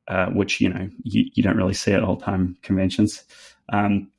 [0.08, 3.24] uh, which you know you, you don't really see at old time conventions.
[3.72, 4.10] Um,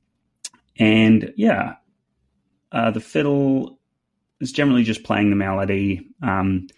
[0.78, 1.74] and yeah,
[2.72, 3.78] uh, the fiddle
[4.40, 6.08] is generally just playing the melody.
[6.22, 6.68] Um,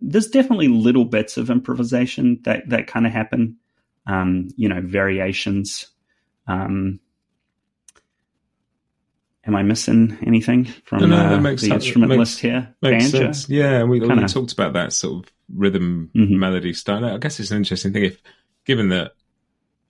[0.00, 3.56] there's definitely little bits of improvisation that that kind of happen.
[4.06, 5.88] Um, you know, variations.
[6.46, 7.00] Um,
[9.46, 12.74] am I missing anything from no, no, uh, the instrument makes, list here?
[12.82, 13.18] Makes Banjo?
[13.18, 13.48] sense.
[13.48, 16.38] Yeah, we, we talked about that sort of rhythm mm-hmm.
[16.38, 17.04] melody style.
[17.04, 18.22] I guess it's an interesting thing if,
[18.64, 19.12] given that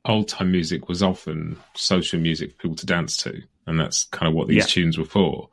[0.07, 4.29] old time music was often social music for people to dance to, and that's kind
[4.29, 4.65] of what these yeah.
[4.65, 5.49] tunes were for.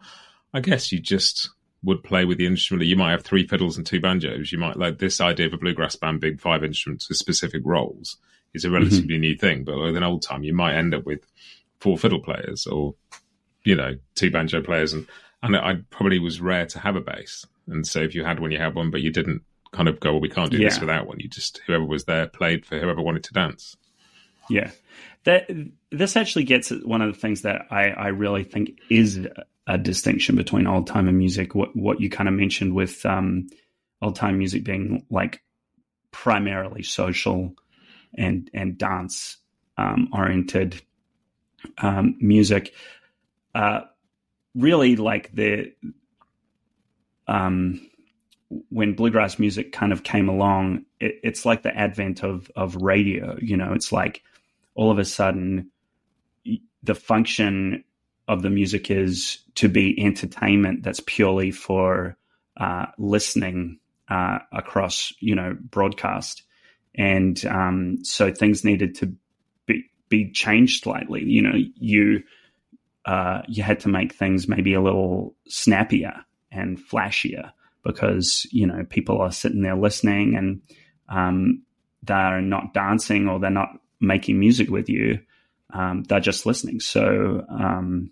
[0.54, 1.50] I guess you just
[1.84, 2.88] would play with the instrument.
[2.88, 4.52] You might have three fiddles and two banjos.
[4.52, 8.18] You might like this idea of a bluegrass band being five instruments with specific roles
[8.54, 9.22] is a relatively mm-hmm.
[9.22, 9.64] new thing.
[9.64, 11.22] But with an old time, you might end up with
[11.80, 12.96] four fiddle players or
[13.66, 15.08] you know two banjo players, and
[15.42, 17.46] and I probably was rare to have a bass.
[17.68, 20.12] And so if you had one, you had one, but you didn't kind of go,
[20.12, 20.70] well, we can't do yeah.
[20.70, 21.20] this without one.
[21.20, 23.76] You just whoever was there played for whoever wanted to dance.
[24.50, 24.72] Yeah,
[25.24, 25.50] that
[25.92, 29.26] this actually gets at one of the things that I, I really think is
[29.68, 31.56] a distinction between old time music.
[31.56, 33.48] What what you kind of mentioned with um,
[34.02, 35.42] old time music being like
[36.12, 37.54] primarily social
[38.18, 39.38] and and dance
[39.78, 40.82] um, oriented
[41.78, 42.74] um, music.
[43.56, 43.82] Uh,
[44.56, 45.74] really, like the
[47.28, 47.90] um,
[48.70, 53.38] when bluegrass music kind of came along, it, it's like the advent of of radio.
[53.42, 54.22] You know, it's like
[54.76, 55.70] all of a sudden
[56.84, 57.84] the function
[58.28, 62.18] of the music is to be entertainment that's purely for
[62.58, 66.44] uh, listening uh, across, you know, broadcast.
[66.96, 69.14] And um, so things needed to
[69.66, 71.24] be, be changed slightly.
[71.24, 72.24] You know, you
[73.06, 77.52] uh, you had to make things maybe a little snappier and flashier
[77.84, 80.62] because you know people are sitting there listening and
[81.10, 81.64] um,
[82.04, 83.70] they're not dancing or they're not
[84.04, 85.20] making music with you.
[85.72, 86.80] Um, they're just listening.
[86.80, 88.12] So, um,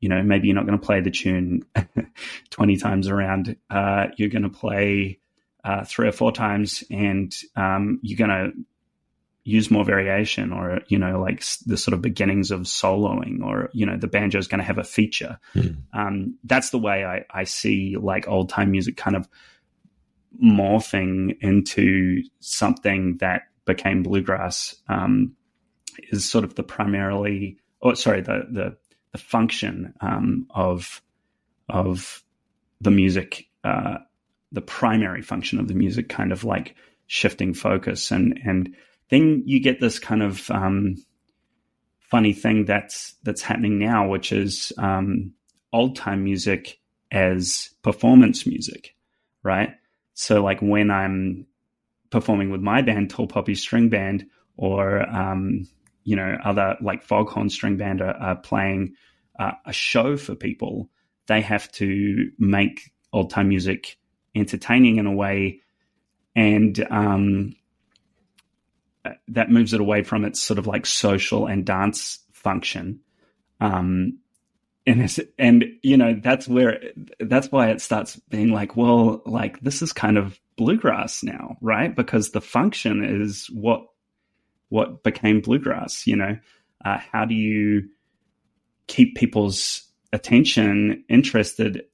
[0.00, 1.64] you know, maybe you're not going to play the tune
[2.50, 3.56] 20 times around.
[3.70, 5.20] Uh, you're going to play
[5.64, 8.52] uh, three or four times and um, you're going to
[9.44, 13.86] use more variation or, you know, like the sort of beginnings of soloing or, you
[13.86, 15.38] know, the banjo is going to have a feature.
[15.54, 16.34] Mm.
[16.44, 19.28] that's the way I, I see like old time music kind of
[20.42, 25.36] morphing into something that became bluegrass um,
[26.10, 28.76] is sort of the primarily, oh, sorry, the the,
[29.12, 31.00] the function um, of
[31.68, 32.24] of
[32.80, 33.98] the music, uh,
[34.50, 36.74] the primary function of the music, kind of like
[37.06, 38.74] shifting focus, and and
[39.10, 40.96] then you get this kind of um,
[42.00, 45.32] funny thing that's that's happening now, which is um,
[45.72, 46.80] old time music
[47.12, 48.94] as performance music,
[49.42, 49.74] right?
[50.14, 51.46] So like when I'm
[52.10, 55.68] performing with my band, Tall Poppy String Band, or um,
[56.04, 58.94] you know other like Foghorn String Band are, are playing
[59.38, 60.90] uh, a show for people,
[61.26, 63.98] they have to make old time music
[64.34, 65.60] entertaining in a way,
[66.34, 67.54] and um,
[69.28, 73.00] that moves it away from its sort of like social and dance function.
[73.60, 74.18] Um,
[74.88, 76.80] and and you know that's where
[77.20, 81.94] that's why it starts being like well like this is kind of bluegrass now right?
[81.94, 83.86] Because the function is what
[84.70, 86.36] what became bluegrass you know?
[86.84, 87.88] Uh, how do you
[88.86, 91.84] keep people's attention interested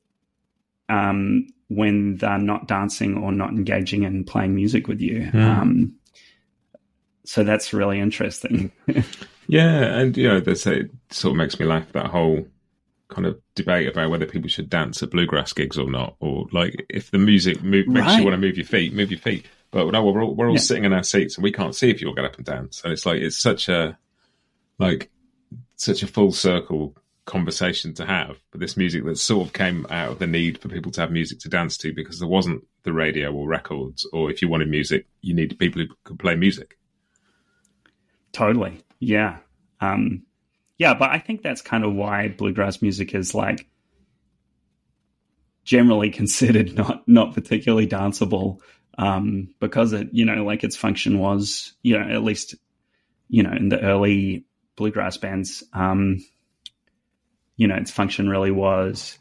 [0.88, 5.30] um, when they're not dancing or not engaging and playing music with you?
[5.32, 5.44] Mm.
[5.44, 5.94] um,
[7.26, 8.70] so that's really interesting.
[9.46, 12.46] Yeah and you know that's it sort of makes me laugh that whole
[13.14, 16.84] kind of debate about whether people should dance at bluegrass gigs or not, or like
[16.88, 18.18] if the music move, makes right.
[18.18, 19.46] you want to move your feet, move your feet.
[19.70, 20.60] But no, we're all, we're all yeah.
[20.60, 22.82] sitting in our seats and we can't see if you all get up and dance.
[22.84, 23.98] And it's like it's such a
[24.78, 25.10] like
[25.76, 26.96] such a full circle
[27.26, 28.36] conversation to have.
[28.50, 31.10] But this music that sort of came out of the need for people to have
[31.10, 34.68] music to dance to because there wasn't the radio or records, or if you wanted
[34.68, 36.78] music, you needed people who could play music.
[38.32, 39.38] Totally, yeah.
[39.80, 40.22] Um,
[40.78, 43.66] yeah, but I think that's kind of why bluegrass music is like
[45.64, 48.60] generally considered not not particularly danceable
[48.98, 52.54] um, because it you know like its function was you know at least
[53.28, 54.44] you know in the early
[54.76, 56.18] bluegrass bands um,
[57.56, 59.18] you know its function really was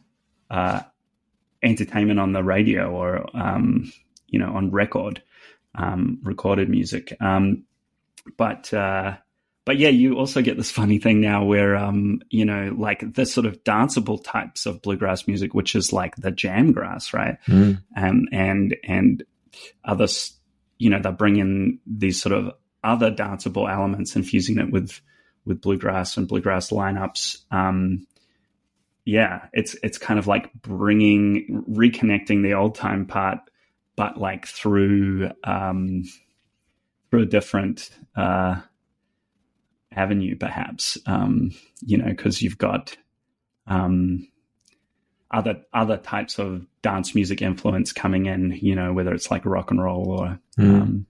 [0.50, 0.82] uh,
[1.64, 3.92] entertainment on the radio or um,
[4.28, 5.22] you know on record
[5.76, 7.16] um, recorded music.
[7.22, 7.64] Um,
[8.38, 9.18] but uh,
[9.66, 13.26] but yeah, you also get this funny thing now where, um, you know, like the
[13.26, 17.38] sort of danceable types of bluegrass music, which is like the jam grass, right?
[17.48, 17.82] Mm.
[17.96, 19.24] Um, and, and
[19.86, 20.38] others,
[20.80, 22.52] you know, they bring in these sort of
[22.84, 25.00] other danceable elements, infusing it with,
[25.46, 27.38] with bluegrass and bluegrass lineups.
[27.50, 28.06] Um,
[29.06, 33.40] yeah, it's, it's kind of like bringing, reconnecting the old time part,
[33.96, 36.04] but like through, um,
[37.10, 38.60] through a different, uh,
[39.96, 40.98] avenue, perhaps.
[41.06, 41.52] Um,
[41.82, 42.96] you know, because you've got
[43.68, 44.28] um,
[45.32, 48.52] other other types of dance music influence coming in.
[48.62, 50.82] You know, whether it's like rock and roll or mm.
[50.82, 51.06] um,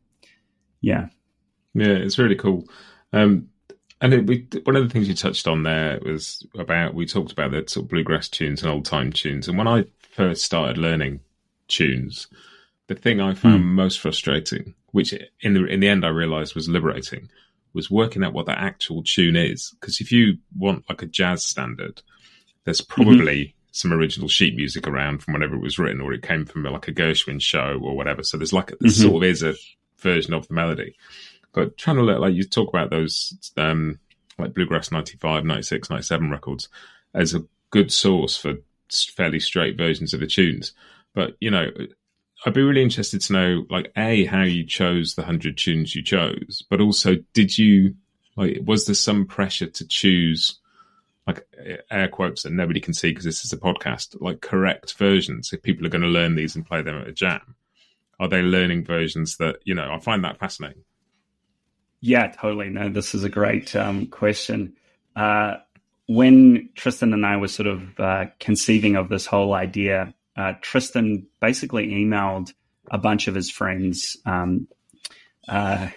[0.82, 1.08] yeah,
[1.74, 2.66] yeah, it's really cool.
[3.12, 3.50] Um,
[4.02, 7.32] and it, we, one of the things you touched on there was about we talked
[7.32, 9.48] about the sort of bluegrass tunes and old time tunes.
[9.48, 11.22] And when I first started learning
[11.68, 12.28] tunes,
[12.88, 13.68] the thing I found mm.
[13.68, 17.30] most frustrating, which in the in the end I realized was liberating,
[17.74, 19.74] was working out what that actual tune is.
[19.80, 22.02] Because if you want like a jazz standard,
[22.66, 23.58] there's probably mm-hmm.
[23.72, 26.88] some original sheet music around from whenever it was written, or it came from like
[26.88, 28.24] a Gershwin show or whatever.
[28.24, 29.02] So there's like there mm-hmm.
[29.02, 29.56] sort of is a
[29.98, 30.96] version of the melody.
[31.54, 34.00] But trying to look like you talk about those um,
[34.38, 36.70] like Bluegrass 95, 96, 97 records
[37.14, 38.56] as a good source for
[39.16, 40.74] fairly straight versions of the tunes.
[41.14, 41.70] But you know,
[42.46, 46.04] I'd be really interested to know, like, a how you chose the hundred tunes you
[46.04, 47.96] chose, but also did you
[48.36, 50.60] like was there some pressure to choose
[51.28, 51.48] like
[51.90, 55.62] air quotes that nobody can see because this is a podcast, like correct versions if
[55.62, 57.56] people are going to learn these and play them at a jam?
[58.20, 59.92] Are they learning versions that you know?
[59.92, 60.84] I find that fascinating.
[62.02, 62.70] Yeah, totally.
[62.70, 64.74] No, this is a great um, question.
[65.16, 65.56] Uh,
[66.08, 71.28] when Tristan and I were sort of uh, conceiving of this whole idea, uh, Tristan
[71.40, 72.54] basically emailed
[72.90, 74.18] a bunch of his friends.
[74.26, 74.68] Um,
[75.48, 75.88] uh,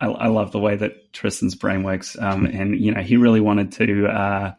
[0.00, 3.40] I, I, love the way that Tristan's brain works, um, and you know he really
[3.40, 4.52] wanted to uh,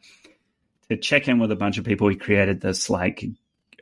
[0.89, 2.08] to check in with a bunch of people.
[2.08, 3.23] He created this like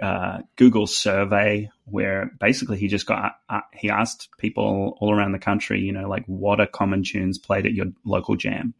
[0.01, 5.39] uh, Google survey where basically he just got uh, he asked people all around the
[5.39, 8.73] country, you know, like what are common tunes played at your local jam,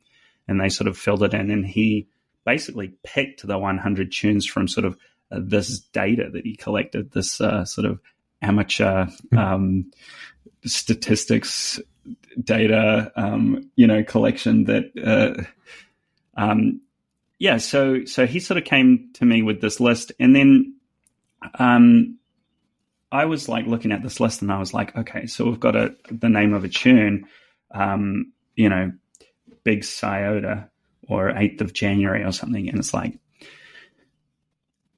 [0.48, 2.08] and they sort of filled it in, and he
[2.46, 4.98] basically picked the 100 tunes from sort of uh,
[5.40, 8.00] this data that he collected, this uh, sort of
[8.42, 9.38] amateur hmm.
[9.38, 9.92] um,
[10.66, 11.80] statistics
[12.44, 14.92] data, um, you know, collection that.
[15.02, 15.44] Uh,
[16.38, 16.82] um,
[17.38, 20.76] yeah, so so he sort of came to me with this list, and then
[21.60, 22.18] um,
[23.12, 25.76] I was like looking at this list and I was like, okay, so we've got
[25.76, 27.28] a the name of a tune,
[27.72, 28.92] um, you know,
[29.64, 30.66] Big Scioto
[31.08, 32.68] or 8th of January or something.
[32.68, 33.18] And it's like,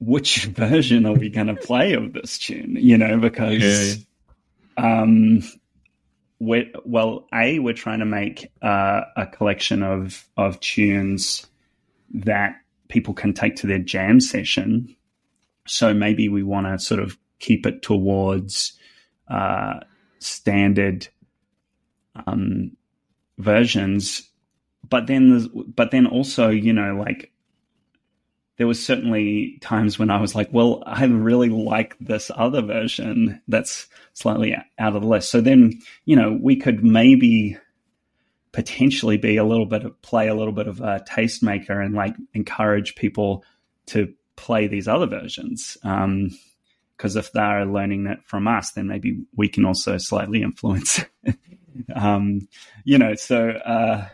[0.00, 2.76] which version are we going to play of this tune?
[2.78, 3.96] You know, because,
[4.78, 5.02] yeah.
[5.02, 5.42] um,
[6.40, 11.46] we're, well, A, we're trying to make uh, a collection of, of tunes
[12.14, 12.56] that
[12.88, 14.94] people can take to their jam session
[15.68, 18.72] so maybe we want to sort of keep it towards
[19.28, 19.80] uh,
[20.18, 21.08] standard
[22.26, 22.76] um,
[23.36, 24.28] versions,
[24.88, 27.30] but then but then also you know like
[28.58, 33.40] there was certainly times when I was like, well, I really like this other version
[33.48, 35.30] that's slightly out of the list.
[35.30, 37.56] So then, you know, we could maybe
[38.52, 42.16] potentially be a little bit of play a little bit of a tastemaker and like
[42.34, 43.44] encourage people
[43.86, 45.78] to play these other versions.
[45.84, 46.30] Um,
[46.96, 51.04] Because if they're learning that from us, then maybe we can also slightly influence.
[51.94, 52.48] um,
[52.82, 54.08] you know, so uh,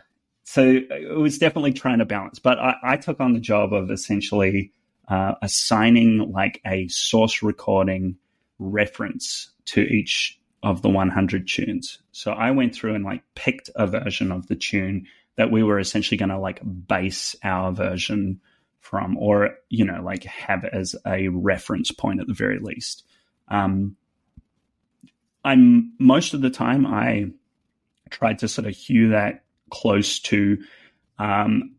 [0.44, 2.38] so it was definitely trying to balance.
[2.38, 4.72] But I, I took on the job of essentially
[5.09, 8.16] uh, assigning like a source recording
[8.59, 11.98] reference to each of the 100 tunes.
[12.12, 15.78] So I went through and like picked a version of the tune that we were
[15.78, 18.40] essentially going to like base our version
[18.80, 23.04] from, or you know, like have as a reference point at the very least.
[23.48, 23.96] Um,
[25.44, 27.30] I'm most of the time I
[28.11, 29.43] tried to sort of hew that
[29.75, 30.57] close to
[31.19, 31.75] um,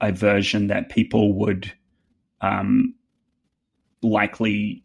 [0.00, 1.72] a version that people would
[2.42, 2.94] um,
[4.02, 4.84] likely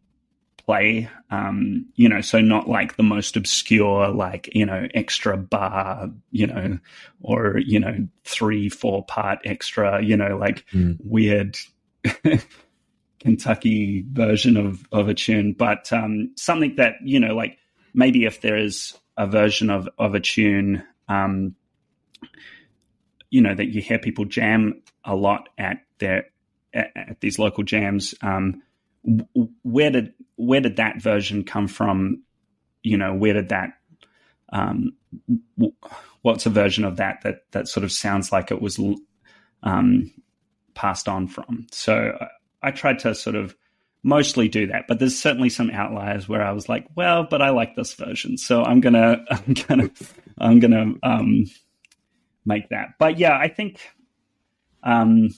[0.68, 1.10] play.
[1.30, 6.48] Um, you know, so not like the most obscure, like, you know, extra bar, you
[6.48, 6.80] know,
[7.22, 10.98] or, you know, three, four part extra, you know, like mm.
[11.04, 11.58] weird
[13.20, 17.58] Kentucky version of, of a tune, but um, something that, you know, like
[17.94, 21.56] maybe if there is a version of, of a tune, um,
[23.30, 26.27] you know, that you hear people jam a lot at their,
[26.73, 28.62] at, at these local jams, um,
[29.63, 32.23] where did where did that version come from?
[32.84, 33.71] You know, where did that
[34.49, 34.93] um,
[36.21, 38.80] what's a version of that that that sort of sounds like it was
[39.63, 40.12] um,
[40.73, 41.67] passed on from?
[41.71, 42.17] So
[42.62, 43.56] I, tried to sort of
[44.03, 47.49] mostly do that, but there's certainly some outliers where I was like, well, but I
[47.49, 49.89] like this version, so I'm gonna I'm gonna
[50.38, 51.45] I'm gonna um,
[52.48, 52.96] make that.
[52.98, 53.82] But yeah, I think
[54.84, 55.30] um,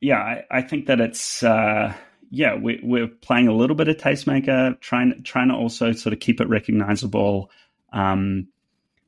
[0.00, 1.92] yeah, I, I think that it's uh,
[2.30, 6.20] yeah, we, we're playing a little bit of tastemaker, trying trying to also sort of
[6.20, 7.50] keep it recognizable,
[7.92, 8.48] um,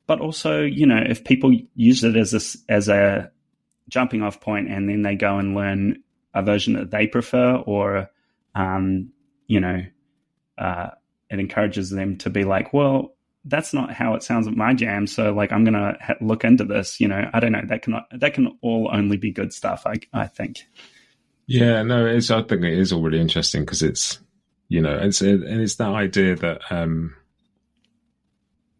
[0.07, 3.31] but also you know if people use it as a as a
[3.89, 6.01] jumping off point and then they go and learn
[6.33, 8.11] a version that they prefer, or
[8.55, 9.11] um,
[9.47, 9.85] you know,
[10.59, 10.91] uh,
[11.29, 15.07] it encourages them to be like, well, that's not how it sounds at my jam.
[15.07, 17.00] So like, I'm gonna ha- look into this.
[17.00, 17.62] You know, I don't know.
[17.66, 19.87] That can that can all only be good stuff.
[19.87, 20.66] I I think.
[21.46, 22.31] Yeah, no, it's.
[22.31, 24.20] I think it is all really interesting because it's,
[24.68, 27.16] you know, it's and it's that idea that um,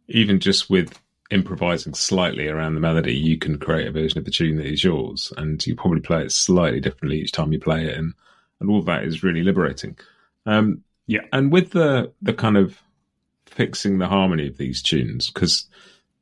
[0.09, 0.97] even just with
[1.31, 4.85] improvising slightly around the melody, you can create a version of the tune that is
[4.85, 8.15] yours, and you probably play it slightly differently each time you play it, and
[8.61, 9.97] and all that is really liberating.
[10.47, 12.81] Um, yeah, and with the the kind of
[13.51, 15.67] fixing the harmony of these tunes because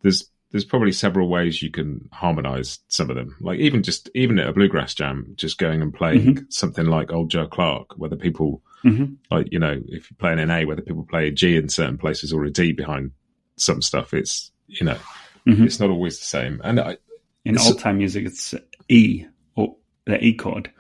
[0.03, 3.37] there's there's probably several ways you can harmonize some of them.
[3.41, 6.45] Like even just even at a bluegrass jam, just going and playing mm-hmm.
[6.49, 9.15] something like Old Joe Clark, whether people mm-hmm.
[9.31, 11.99] like you know if you play an A, whether people play a G in certain
[11.99, 13.13] places or a D behind
[13.57, 14.99] some stuff, it's you know
[15.47, 15.65] mm-hmm.
[15.65, 16.61] it's not always the same.
[16.65, 16.97] And I,
[17.45, 18.55] in old time music, it's
[18.89, 19.77] E or
[20.07, 20.71] the E chord,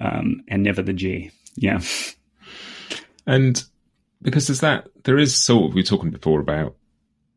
[0.00, 1.30] um, and never the G.
[1.56, 1.80] Yeah,
[3.24, 3.62] and
[4.24, 6.74] because there's that there is sort of we were talking before about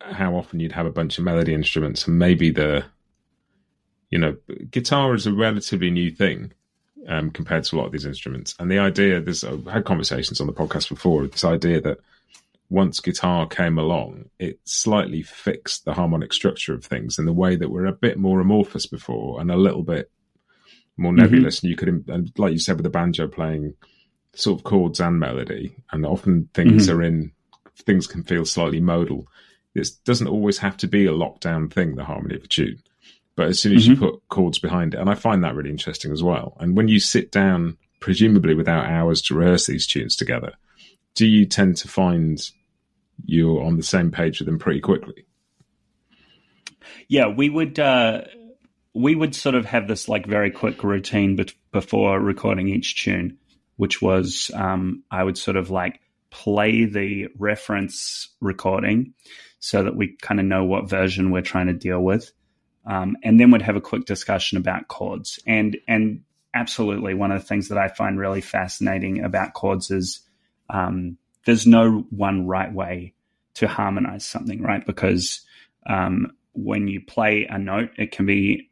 [0.02, 2.84] how often you'd have a bunch of melody instruments and maybe the
[4.10, 4.38] you know,
[4.72, 6.54] guitar is a relatively new thing
[7.08, 8.56] um, compared to a lot of these instruments.
[8.60, 11.28] And the idea, there's I've had conversations on the podcast before.
[11.28, 12.00] This idea that
[12.70, 17.56] once guitar came along, it slightly fixed the harmonic structure of things in the way
[17.56, 20.12] that we're a bit more amorphous before and a little bit
[20.98, 21.22] more mm-hmm.
[21.22, 21.58] nebulous.
[21.58, 21.66] Mm-hmm.
[21.66, 23.74] And you could, and like you said, with the banjo playing
[24.34, 26.98] sort of chords and melody, and often things mm-hmm.
[26.98, 27.32] are in
[27.86, 29.28] things can feel slightly modal.
[29.76, 32.82] It doesn't always have to be a lockdown thing, the harmony of a tune.
[33.36, 34.04] But as soon as mm-hmm.
[34.04, 36.58] you put chords behind it, and I find that really interesting as well.
[36.60, 40.54] And when you sit down, presumably without hours to rehearse these tunes together,
[41.14, 42.40] do you tend to find
[43.26, 45.26] you're on the same page with them pretty quickly?
[47.08, 47.80] Yeah, we would.
[47.80, 48.24] Uh,
[48.94, 53.38] we would sort of have this like very quick routine be- before recording each tune,
[53.78, 59.14] which was um, I would sort of like play the reference recording
[59.60, 62.32] so that we kind of know what version we're trying to deal with.
[62.86, 65.40] Um, and then we'd have a quick discussion about chords.
[65.48, 66.22] And and
[66.54, 70.22] absolutely, one of the things that I find really fascinating about chords is
[70.70, 73.14] um, there's no one right way
[73.56, 74.86] to harmonize something, right?
[74.86, 75.42] Because
[75.88, 78.70] um, when you play a note, it can be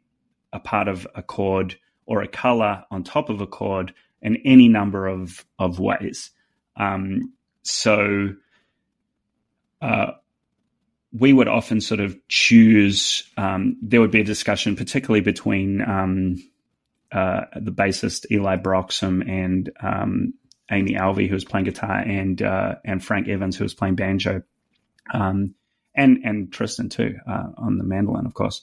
[0.52, 1.76] a part of a chord
[2.06, 3.92] or a color on top of a chord
[4.22, 6.30] in any number of of ways.
[6.76, 8.34] Um, so.
[9.82, 10.12] Uh,
[11.18, 13.30] we would often sort of choose.
[13.36, 16.36] Um, there would be a discussion, particularly between um,
[17.12, 20.34] uh, the bassist Eli Broxham and um,
[20.70, 24.42] Amy Alvey, who was playing guitar, and uh, and Frank Evans, who was playing banjo,
[25.12, 25.54] um,
[25.94, 28.62] and and Tristan too uh, on the mandolin, of course.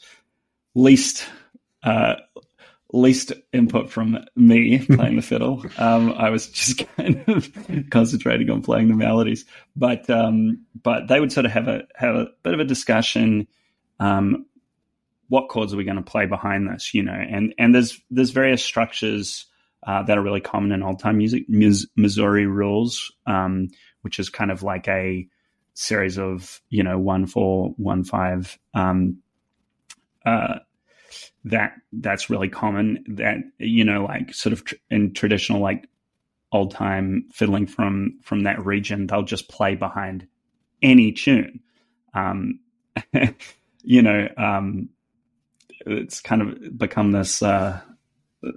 [0.75, 1.27] Least
[1.83, 2.15] uh,
[2.93, 5.65] least input from me playing the fiddle.
[5.77, 7.51] Um, I was just kind of
[7.89, 12.15] concentrating on playing the melodies, but um, but they would sort of have a have
[12.15, 13.47] a bit of a discussion.
[13.99, 14.45] Um,
[15.29, 16.93] what chords are we going to play behind this?
[16.93, 19.47] You know, and and there's there's various structures
[19.85, 21.45] uh, that are really common in old time music.
[21.49, 23.69] Missouri rules, um,
[24.01, 25.27] which is kind of like a
[25.73, 29.17] series of you know one four one five um,
[30.25, 30.59] uh,
[31.45, 35.87] that that's really common that you know like sort of tr- in traditional like
[36.51, 40.27] old time fiddling from from that region they'll just play behind
[40.81, 41.59] any tune.
[42.13, 42.59] Um
[43.83, 44.89] you know um
[45.85, 47.81] it's kind of become this uh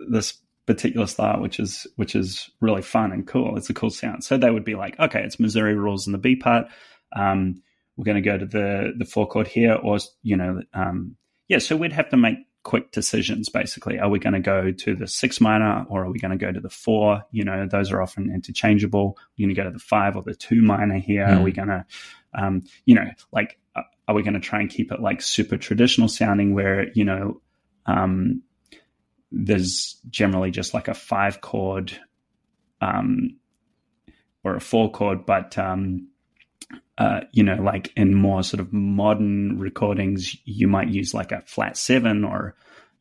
[0.08, 3.56] this particular style which is which is really fun and cool.
[3.56, 4.22] It's a cool sound.
[4.22, 6.66] So they would be like okay it's missouri rules in the b part.
[7.14, 7.62] Um
[7.96, 11.16] we're going to go to the the four chord here or you know um
[11.48, 14.96] yeah so we'd have to make quick decisions basically are we going to go to
[14.96, 17.92] the six minor or are we going to go to the four you know those
[17.92, 21.24] are often interchangeable we're going to go to the five or the two minor here
[21.24, 21.38] mm.
[21.38, 21.56] are we hmm.
[21.58, 21.84] going to
[22.34, 25.56] um, you know like uh, are we going to try and keep it like super
[25.56, 27.40] traditional sounding where you know
[27.86, 28.42] um,
[29.30, 31.96] there's generally just like a five chord
[32.80, 33.36] um,
[34.42, 36.08] or a four chord but um,
[36.98, 41.42] uh, you know, like in more sort of modern recordings, you might use like a
[41.42, 42.54] flat seven or,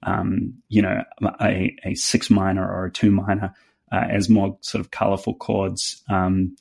[0.03, 1.03] um, you know,
[1.41, 3.53] a, a, six minor or a two minor
[3.91, 6.03] uh, as more sort of colorful chords.
[6.09, 6.55] Um,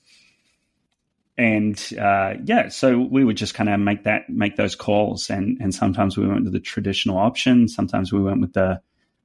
[1.37, 5.59] and uh, yeah, so we would just kind of make that make those calls, and
[5.61, 8.81] and sometimes we went with the traditional option, sometimes we went with the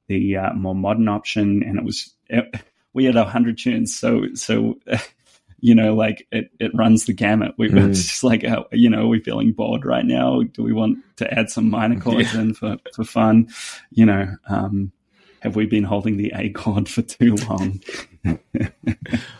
[0.08, 2.52] the uh, more modern option, and it was it,
[2.92, 4.80] we had a hundred tunes, so so
[5.60, 7.54] you know, like it, it runs the gamut.
[7.58, 7.90] We, mm.
[7.90, 10.42] It's just like, uh, you know, are we feeling bored right now?
[10.42, 12.40] Do we want to add some minor chords yeah.
[12.40, 13.48] in for, for fun?
[13.90, 14.92] You know, um,
[15.40, 17.80] have we been holding the A chord for too long?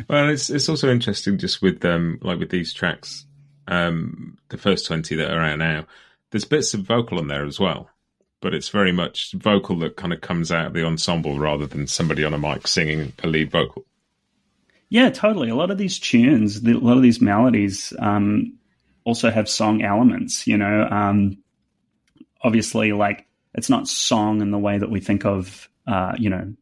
[0.08, 3.26] well, it's it's also interesting just with um like with these tracks,
[3.68, 5.86] um, the first twenty that are out now.
[6.30, 7.90] There's bits of vocal on there as well,
[8.40, 11.86] but it's very much vocal that kind of comes out of the ensemble rather than
[11.86, 13.84] somebody on a mic singing a lead vocal.
[14.90, 15.48] Yeah, totally.
[15.48, 18.58] A lot of these tunes, a lot of these melodies, um,
[19.04, 20.46] also have song elements.
[20.46, 21.38] You know, um,
[22.42, 26.52] obviously, like it's not song in the way that we think of, uh, you know,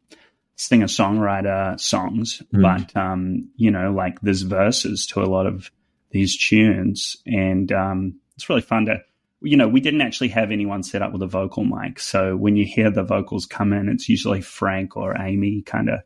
[0.56, 2.62] singer songwriter songs, mm.
[2.62, 5.70] but um, you know, like there's verses to a lot of
[6.10, 8.98] these tunes, and um, it's really fun to.
[9.40, 12.56] You know, we didn't actually have anyone set up with a vocal mic, so when
[12.56, 16.00] you hear the vocals come in, it's usually Frank or Amy kind of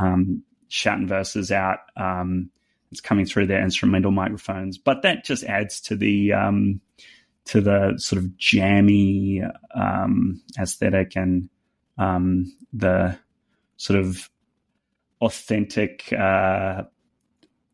[0.00, 0.42] um,
[0.72, 1.80] shouting verses out.
[1.96, 2.50] Um,
[2.90, 6.80] it's coming through their instrumental microphones, but that just adds to the um,
[7.46, 9.42] to the sort of jammy
[9.74, 11.48] um, aesthetic and
[11.98, 13.18] um, the
[13.76, 14.30] sort of
[15.20, 16.82] authentic, uh,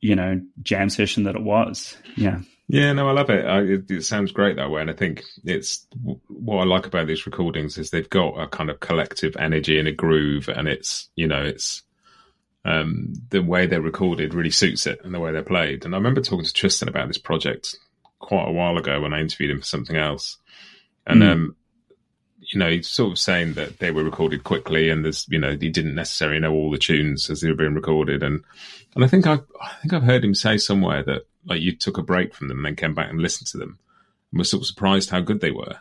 [0.00, 1.96] you know, jam session that it was.
[2.16, 2.40] Yeah.
[2.68, 3.46] Yeah, no, I love it.
[3.46, 3.90] I, it.
[3.90, 4.04] it.
[4.04, 5.86] sounds great that way, and I think it's
[6.28, 9.88] what I like about these recordings is they've got a kind of collective energy and
[9.88, 11.82] a groove, and it's you know it's
[12.68, 15.84] um, the way they're recorded really suits it and the way they're played.
[15.84, 17.76] And I remember talking to Tristan about this project
[18.18, 20.36] quite a while ago when I interviewed him for something else,
[21.06, 21.32] and mm.
[21.32, 21.56] um,
[22.40, 25.56] you know, he's sort of saying that they were recorded quickly, and there's, you know,
[25.58, 28.42] he didn't necessarily know all the tunes as they were being recorded, and
[28.94, 31.96] and I think I, I think I've heard him say somewhere that like you took
[31.96, 33.78] a break from them and then came back and listened to them,
[34.30, 35.76] and was sort of surprised how good they were.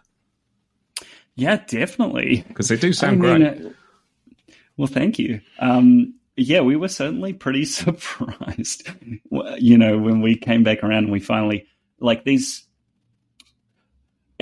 [1.35, 3.65] Yeah, definitely, because they do sound I mean, great.
[3.65, 3.69] Uh,
[4.77, 5.41] well, thank you.
[5.59, 8.89] Um, yeah, we were certainly pretty surprised,
[9.57, 11.67] you know, when we came back around and we finally
[11.99, 12.65] like these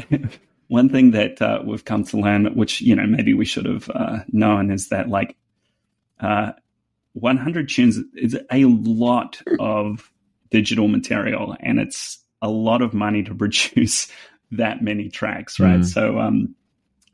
[0.68, 3.89] one thing that uh, we've come to learn, which you know maybe we should have
[3.93, 5.36] uh, known, is that like
[6.20, 6.52] uh,
[7.14, 10.12] 100 tunes is a lot of
[10.52, 14.12] digital material, and it's a lot of money to produce
[14.52, 15.80] that many tracks, right?
[15.80, 15.86] Mm.
[15.86, 16.56] So um,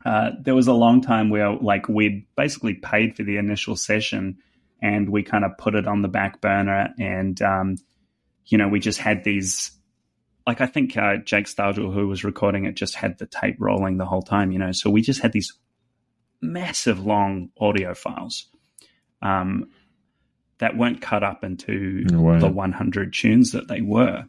[0.04, 4.38] uh, there was a long time where like we'd basically paid for the initial session,
[4.82, 7.76] and we kind of put it on the back burner, and um,
[8.44, 9.70] you know we just had these
[10.46, 13.96] like I think uh, Jake Stargell, who was recording it, just had the tape rolling
[13.96, 14.72] the whole time, you know.
[14.72, 15.52] So we just had these
[16.40, 18.48] massive long audio files
[19.22, 19.70] um,
[20.58, 22.40] that weren't cut up into wow.
[22.40, 24.24] the 100 tunes that they were.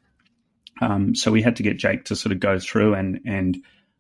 [0.82, 3.58] Um, so we had to get Jake to sort of go through and and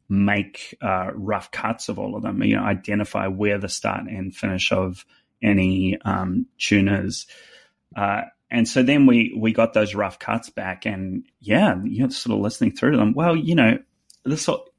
[0.09, 2.43] make uh, rough cuts of all of them.
[2.43, 5.05] You know, identify where the start and finish of
[5.43, 7.27] any um, tuners.
[7.95, 12.35] Uh, and so then we we got those rough cuts back, and yeah, you're sort
[12.35, 13.13] of listening through them.
[13.13, 13.79] Well, you know,
[14.25, 14.69] this sort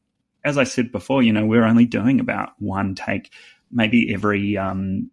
[0.44, 3.32] as I said before, you know, we're only doing about one take,
[3.70, 5.10] maybe every um,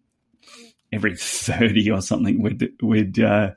[0.92, 2.42] every thirty or something.
[2.42, 3.52] We'd we'd uh,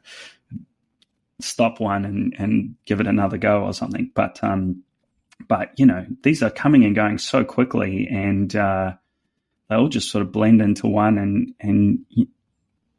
[1.40, 4.12] stop one and and give it another go or something.
[4.16, 4.84] But um,
[5.48, 8.94] but you know, these are coming and going so quickly, and uh,
[9.70, 12.28] they all just sort of blend into one, and and you,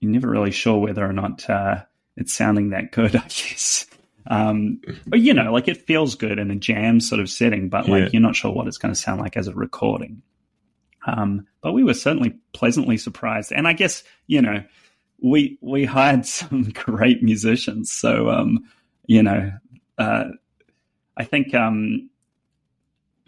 [0.02, 1.82] are never really sure whether or not uh,
[2.16, 3.86] it's sounding that good, I guess.
[4.28, 7.88] Um, but you know, like it feels good in a jam sort of setting, but
[7.88, 8.08] like yeah.
[8.12, 10.22] you're not sure what it's going to sound like as a recording.
[11.06, 14.64] Um, but we were certainly pleasantly surprised, and I guess you know,
[15.22, 18.68] we we hired some great musicians, so um,
[19.06, 19.52] you know,
[19.98, 20.24] uh,
[21.16, 22.10] I think um,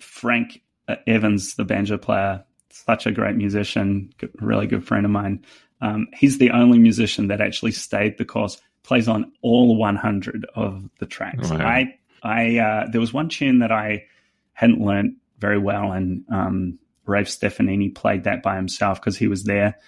[0.01, 5.45] Frank uh, Evans, the banjo player, such a great musician, really good friend of mine.
[5.81, 10.89] Um, he's the only musician that actually stayed the course plays on all 100 of
[10.99, 11.51] the tracks.
[11.51, 11.59] Wow.
[11.59, 14.07] I, I, uh, there was one tune that I
[14.55, 19.45] hadn't learned very well, and um, Rafe Stefanini played that by himself because he was
[19.45, 19.79] there,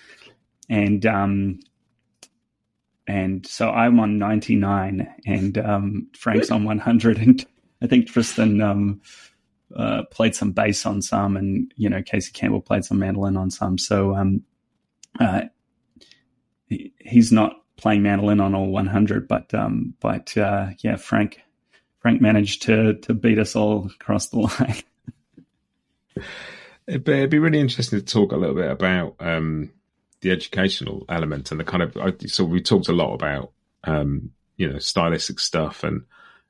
[0.68, 1.61] and um,
[3.07, 7.45] and so I'm on 99, and um, Frank's on 100, and
[7.83, 9.01] I think Tristan um,
[9.76, 13.50] uh, played some bass on some, and you know Casey Campbell played some mandolin on
[13.50, 13.78] some.
[13.78, 14.42] So um,
[15.18, 15.42] uh,
[16.66, 19.26] he, he's not playing mandolin on all 100.
[19.26, 21.40] But um, but uh, yeah, Frank
[22.00, 24.82] Frank managed to to beat us all across the line.
[26.86, 29.70] it'd, be, it'd, be, really interesting to talk a little bit about um,
[30.20, 31.96] the educational element and the kind of.
[31.96, 33.52] I, so we talked a lot about
[33.84, 36.02] um, you know stylistic stuff and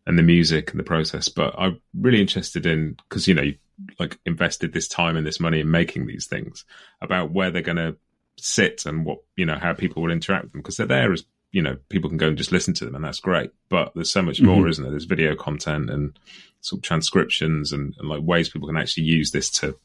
[0.07, 3.57] and the music and the process, but I'm really interested in because you know you
[3.98, 6.64] like invested this time and this money in making these things
[7.01, 7.96] about where they're going to
[8.38, 11.24] sit and what you know how people will interact with them because they're there as
[11.53, 14.11] you know people can go and just listen to them and that's great but there's
[14.11, 14.68] so much more mm-hmm.
[14.68, 14.90] isn't there?
[14.90, 16.18] There's video content and
[16.61, 19.76] sort of transcriptions and, and like ways people can actually use this to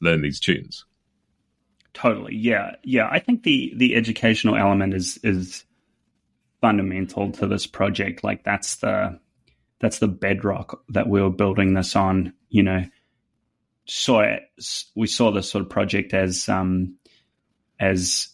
[0.00, 0.84] learn these tunes.
[1.94, 3.08] Totally yeah yeah.
[3.10, 5.64] I think the the educational element is is
[6.60, 9.18] fundamental to this project like that's the
[9.80, 12.84] that's the bedrock that we were building this on you know.
[13.90, 14.42] Saw it,
[14.94, 16.96] we saw this sort of project as um
[17.80, 18.28] as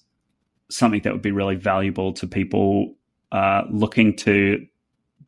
[0.71, 2.95] something that would be really valuable to people
[3.33, 4.67] uh, looking to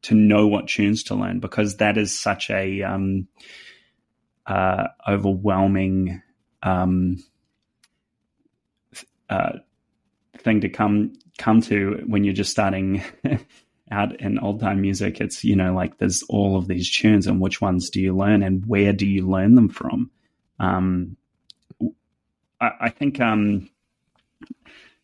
[0.03, 3.27] to know what tunes to learn because that is such a um,
[4.47, 6.23] uh, overwhelming
[6.63, 7.17] um,
[9.29, 9.53] uh,
[10.39, 13.03] thing to come come to when you're just starting
[13.91, 15.21] out in old time music.
[15.21, 18.43] It's you know like there's all of these tunes and which ones do you learn
[18.43, 20.11] and where do you learn them from?
[20.59, 21.17] Um,
[22.61, 23.69] I, I, think um,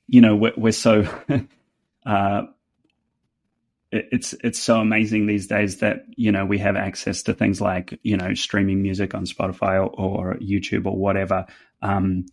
[0.09, 1.07] you know we're, we're so
[2.07, 2.43] uh,
[3.93, 7.99] it's it's so amazing these days that you know we have access to things like
[8.03, 11.47] you know streaming music on Spotify or, or YouTube or whatever.
[11.83, 12.26] Um,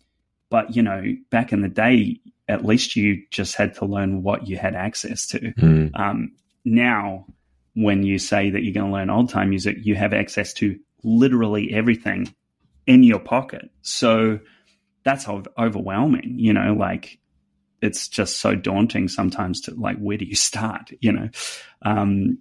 [0.48, 4.48] but you know, back in the day, at least you just had to learn what
[4.48, 5.38] you had access to.
[5.38, 5.98] Mm.
[5.98, 6.32] Um,
[6.64, 7.26] now,
[7.74, 10.78] when you say that you're going to learn old time music, you have access to
[11.02, 12.34] literally everything
[12.86, 13.70] in your pocket.
[13.82, 14.40] So
[15.04, 17.18] that's overwhelming, you know, like
[17.80, 21.28] it's just so daunting sometimes to like, where do you start, you know?
[21.82, 22.38] Um,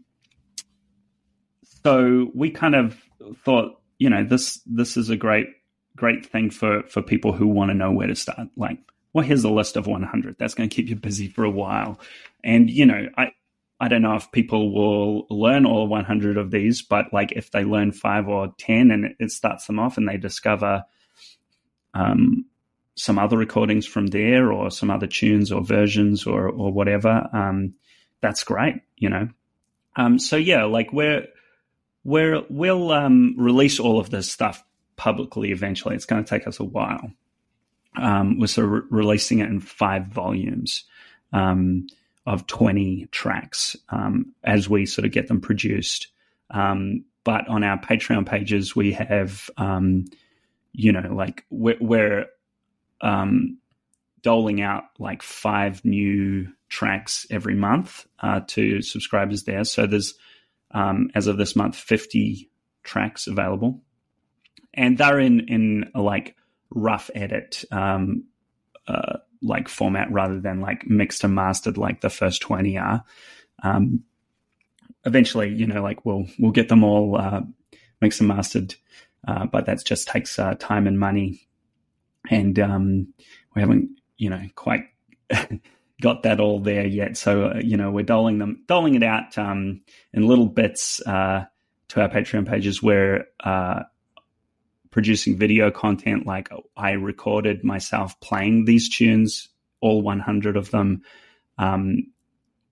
[1.84, 3.02] so we kind of
[3.46, 5.48] thought, you know, this, this is a great,
[5.96, 8.50] great thing for, for people who want to know where to start.
[8.58, 8.80] Like,
[9.14, 10.36] well, here's a list of 100.
[10.38, 12.00] That's going to keep you busy for a while.
[12.44, 13.32] And, you know, I,
[13.80, 17.64] I don't know if people will learn all 100 of these, but like if they
[17.64, 20.84] learn five or 10 and it starts them off and they discover
[21.94, 22.46] um,
[22.96, 27.74] some other recordings from there or some other tunes or versions or, or whatever, um,
[28.22, 29.30] that's great, you know.
[29.96, 31.28] Um, so yeah, like we're,
[32.04, 34.62] we're, we'll um, release all of this stuff
[34.98, 35.96] publicly eventually.
[35.96, 37.12] It's going to take us a while.
[37.96, 40.84] Um, we're sort of re- releasing it in five volumes.
[41.32, 41.88] Um,
[42.30, 46.10] of 20 tracks um, as we sort of get them produced.
[46.52, 50.06] Um, but on our Patreon pages, we have, um,
[50.72, 52.28] you know, like we're, we're
[53.02, 53.58] um,
[54.22, 59.64] doling out like five new tracks every month uh, to subscribers there.
[59.64, 60.14] So there's,
[60.70, 62.48] um, as of this month, 50
[62.84, 63.82] tracks available.
[64.76, 66.36] And they're in, in like
[66.70, 72.78] rough edit uh, like format rather than like mixed and mastered like the first 20
[72.78, 73.04] are.
[73.64, 74.04] Um,
[75.06, 77.42] eventually, you know, like we'll, we'll get them all uh,
[78.02, 78.76] mixed and mastered,
[79.28, 81.48] uh, but that just takes uh, time and money.
[82.30, 83.14] And um,
[83.56, 84.86] we haven't, you know, quite
[86.02, 87.18] got that all there yet.
[87.18, 89.82] So, uh, you know, we're doling them, doling it out um,
[90.14, 91.46] in little bits uh,
[91.90, 93.84] to our Patreon pages where uh,
[94.92, 96.26] producing video content.
[96.26, 99.50] Like I recorded myself playing these tunes,
[99.82, 101.02] all 100 of them,
[101.58, 102.04] um,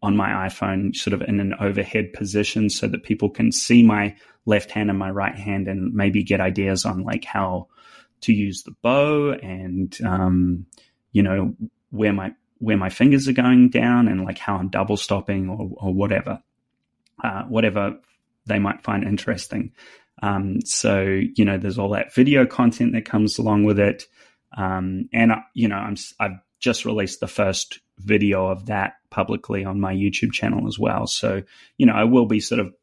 [0.01, 4.15] on my iPhone, sort of in an overhead position so that people can see my
[4.45, 7.67] left hand and my right hand and maybe get ideas on like how
[8.21, 10.65] to use the bow and, um,
[11.11, 11.55] you know,
[11.89, 15.69] where my, where my fingers are going down and like how I'm double stopping or,
[15.77, 16.41] or whatever,
[17.23, 17.99] uh, whatever
[18.45, 19.73] they might find interesting.
[20.21, 21.01] Um, so
[21.35, 24.05] you know, there's all that video content that comes along with it,
[24.57, 29.63] um, and uh, you know, I'm I've just released the first video of that publicly
[29.63, 31.07] on my YouTube channel as well.
[31.07, 31.43] So
[31.77, 32.73] you know, I will be sort of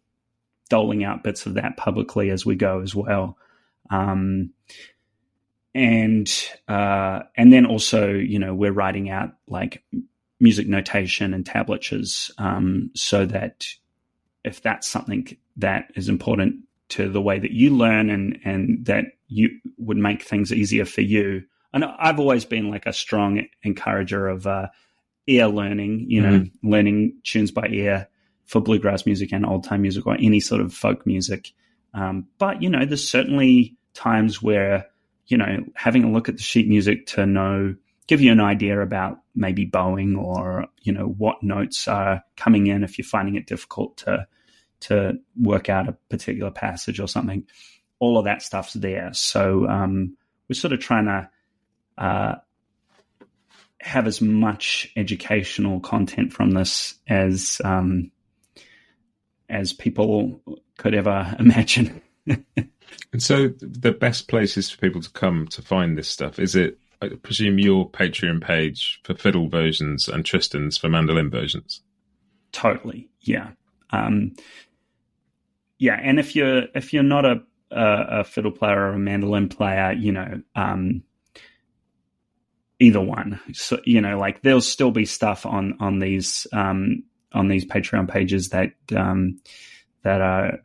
[0.69, 3.37] doling out bits of that publicly as we go as well.
[3.91, 4.51] Um,
[5.75, 6.33] and
[6.69, 9.83] uh, and then also, you know, we're writing out like
[10.41, 13.67] music notation and tablatures um, so that
[14.45, 16.65] if that's something that is important
[16.95, 21.01] to the way that you learn and and that you would make things easier for
[21.01, 21.43] you.
[21.73, 24.69] And I've always been like a strong encourager of uh,
[25.27, 26.71] ear learning, you know, mm-hmm.
[26.71, 28.09] learning tunes by ear
[28.47, 31.53] for bluegrass music and old time music or any sort of folk music.
[31.95, 34.87] Um, but you know, there's certainly times where
[35.27, 37.75] you know having a look at the sheet music to know
[38.07, 42.85] give you an idea about maybe bowing or you know what notes are coming in
[42.85, 44.27] if you're finding it difficult to
[44.89, 47.47] to work out a particular passage or something.
[47.99, 49.11] All of that stuff's there.
[49.15, 50.17] So um,
[50.49, 51.31] we're sort of trying to
[51.97, 52.35] uh,
[53.81, 58.11] have as much educational content from this as um,
[59.49, 60.41] as people
[60.79, 62.01] could ever imagine.
[62.27, 66.79] and so, the best places for people to come to find this stuff is it?
[67.03, 71.83] I presume your Patreon page for fiddle versions and Tristan's for mandolin versions.
[72.53, 73.51] Totally, yeah.
[73.91, 74.35] Um,
[75.79, 79.49] yeah, and if you're if you're not a a, a fiddle player or a mandolin
[79.49, 81.03] player, you know, um,
[82.79, 83.41] either one.
[83.53, 87.03] So you know, like there'll still be stuff on on these um,
[87.33, 89.41] on these Patreon pages that um,
[90.03, 90.59] that are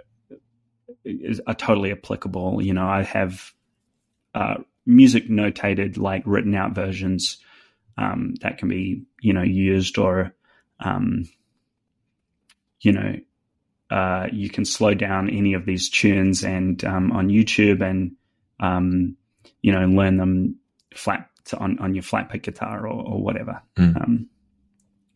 [1.48, 2.62] are totally applicable.
[2.62, 3.54] You know, I have
[4.36, 4.56] uh,
[4.86, 7.38] music notated, like written out versions
[7.98, 10.34] um, that can be you know used or
[10.80, 11.24] um,
[12.82, 13.16] you know
[13.90, 18.12] uh, you can slow down any of these tunes and um, on YouTube and
[18.60, 19.16] um,
[19.62, 20.56] you know learn them
[20.94, 23.62] flat to, on on your flat pick guitar or, or whatever.
[23.78, 24.02] Mm.
[24.02, 24.30] Um,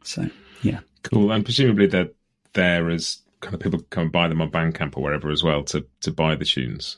[0.03, 0.27] so
[0.61, 1.31] yeah, cool.
[1.31, 2.09] And presumably they're
[2.53, 5.63] there as kind of people come and buy them on Bandcamp or wherever as well
[5.65, 6.97] to to buy the tunes.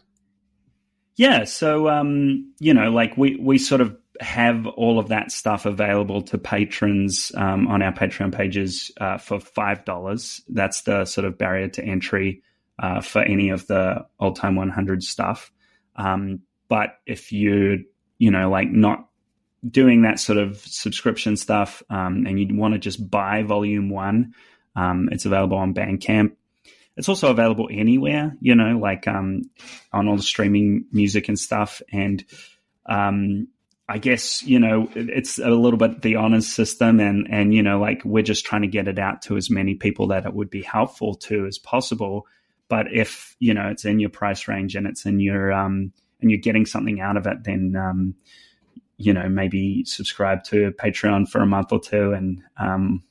[1.18, 5.66] Yeah, so um, you know, like we we sort of have all of that stuff
[5.66, 10.42] available to patrons um, on our Patreon pages uh, for five dollars.
[10.48, 12.42] That's the sort of barrier to entry
[12.80, 15.52] uh, for any of the old time 100 stuff.
[15.96, 17.86] Um, but if you
[18.18, 19.08] you know like not
[19.70, 24.34] doing that sort of subscription stuff um, and you want to just buy volume one,
[24.76, 26.36] um, it's available on Bandcamp.
[26.98, 29.42] it's also available anywhere, you know, like um,
[29.92, 31.82] on all the streaming music and stuff.
[31.92, 32.24] And
[32.86, 33.48] um,
[33.88, 37.80] I guess you know it's a little bit the honors system, and and you know
[37.80, 40.50] like we're just trying to get it out to as many people that it would
[40.50, 42.26] be helpful to as possible.
[42.68, 46.32] But if you know it's in your price range and it's in your um and
[46.32, 48.16] you're getting something out of it, then um
[48.98, 53.04] you know maybe subscribe to Patreon for a month or two and um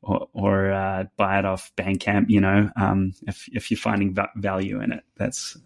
[0.00, 2.26] or, or uh, buy it off Bandcamp.
[2.28, 5.56] You know um if if you're finding va- value in it, that's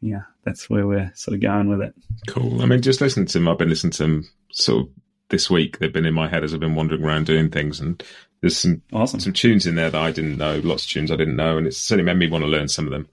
[0.00, 1.94] yeah, that's where we're sort of going with it.
[2.26, 2.62] Cool.
[2.62, 4.88] I mean, just listening to them, I've been listening to them sort of
[5.28, 5.78] this week.
[5.78, 8.02] They've been in my head as I've been wandering around doing things, and
[8.40, 11.16] there's some awesome some tunes in there that I didn't know, lots of tunes I
[11.16, 13.08] didn't know, and it's certainly made me want to learn some of them.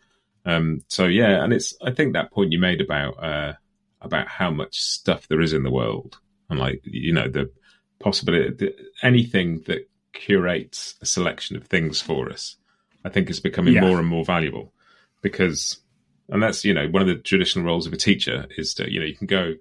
[0.45, 3.53] Um, so yeah, and it's I think that point you made about uh,
[4.01, 6.17] about how much stuff there is in the world,
[6.49, 7.51] and like you know the
[7.99, 8.73] possibility
[9.03, 12.55] anything that curates a selection of things for us,
[13.03, 13.81] I think is becoming yeah.
[13.81, 14.73] more and more valuable
[15.21, 15.81] because
[16.29, 18.99] and that's you know one of the traditional roles of a teacher is to you
[18.99, 19.53] know you can go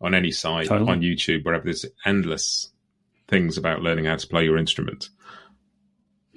[0.00, 0.90] on any site totally.
[0.90, 2.70] on YouTube wherever there's endless
[3.28, 5.08] things about learning how to play your instrument.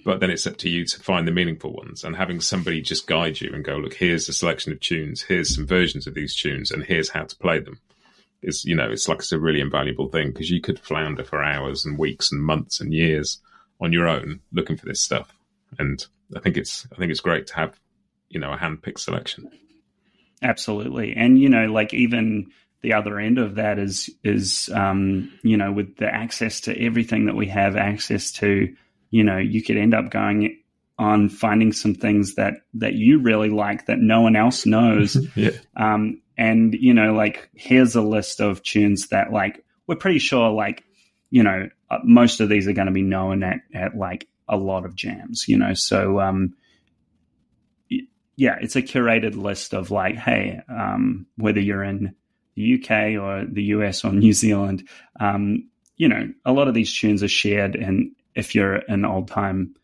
[0.06, 3.08] But then it's up to you to find the meaningful ones and having somebody just
[3.08, 6.36] guide you and go, look, here's a selection of tunes, here's some versions of these
[6.36, 7.82] tunes, and here's how to play them.
[8.44, 11.44] Is you know, it's like it's a really invaluable thing because you could flounder for
[11.44, 13.40] hours and weeks and months and years
[13.82, 15.34] on your own looking for this stuff.
[15.80, 16.06] And
[16.36, 17.80] I think it's I think it's great to have,
[18.30, 19.50] you know, a hand picked selection.
[20.46, 21.16] Absolutely.
[21.16, 25.72] And, you know, like even the other end of that is, is, um, you know,
[25.72, 28.72] with the access to everything that we have access to,
[29.10, 30.60] you know, you could end up going
[31.00, 35.18] on finding some things that, that you really like that no one else knows.
[35.36, 35.50] yeah.
[35.76, 40.52] Um, and, you know, like here's a list of tunes that like, we're pretty sure
[40.52, 40.84] like,
[41.32, 44.58] you know, uh, most of these are going to be known at, at like a
[44.58, 46.54] lot of jams, you know, so, um,
[48.36, 52.16] yeah, it's a curated list of like, hey, um, whether you're in
[52.56, 54.88] the UK or the US or New Zealand,
[55.20, 57.76] um, you know, a lot of these tunes are shared.
[57.76, 59.76] And if you're an old time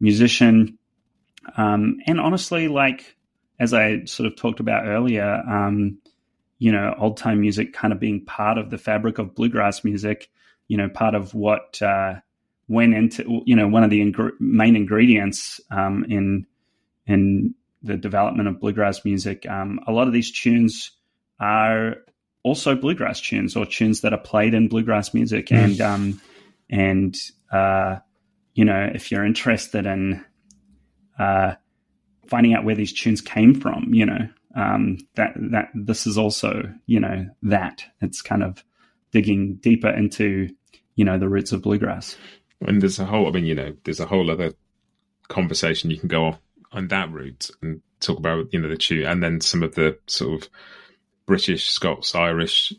[0.00, 0.78] musician,
[1.56, 3.16] um, and honestly, like
[3.58, 5.98] as I sort of talked about earlier, um,
[6.58, 10.28] you know, old time music kind of being part of the fabric of bluegrass music,
[10.68, 12.14] you know, part of what uh,
[12.68, 16.46] went into, you know, one of the ing- main ingredients um, in
[17.06, 20.92] in the development of bluegrass music, um, a lot of these tunes
[21.40, 21.96] are
[22.42, 25.46] also bluegrass tunes or tunes that are played in bluegrass music.
[25.46, 25.64] Mm.
[25.64, 26.20] And um,
[26.70, 27.16] and
[27.52, 27.96] uh,
[28.54, 30.24] you know, if you're interested in
[31.18, 31.54] uh,
[32.26, 36.62] finding out where these tunes came from, you know, um, that that this is also
[36.86, 38.64] you know that it's kind of
[39.12, 40.48] digging deeper into
[40.96, 42.16] you know the roots of bluegrass.
[42.66, 44.52] And there's a whole, I mean, you know, there's a whole other
[45.28, 46.40] conversation you can go off
[46.72, 49.98] on that route and talk about you know the tune and then some of the
[50.06, 50.48] sort of
[51.26, 52.72] British, Scots, Irish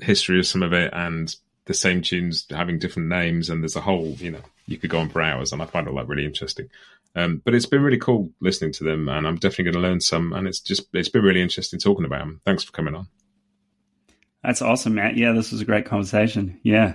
[0.00, 1.34] history of some of it and
[1.64, 4.98] the same tunes having different names and there's a whole you know you could go
[4.98, 6.68] on for hours and I find all that really interesting.
[7.14, 10.00] Um, but it's been really cool listening to them and I'm definitely going to learn
[10.00, 12.40] some and it's just it's been really interesting talking about them.
[12.44, 13.08] Thanks for coming on.
[14.42, 15.16] That's awesome, Matt.
[15.16, 16.60] Yeah, this was a great conversation.
[16.62, 16.94] Yeah.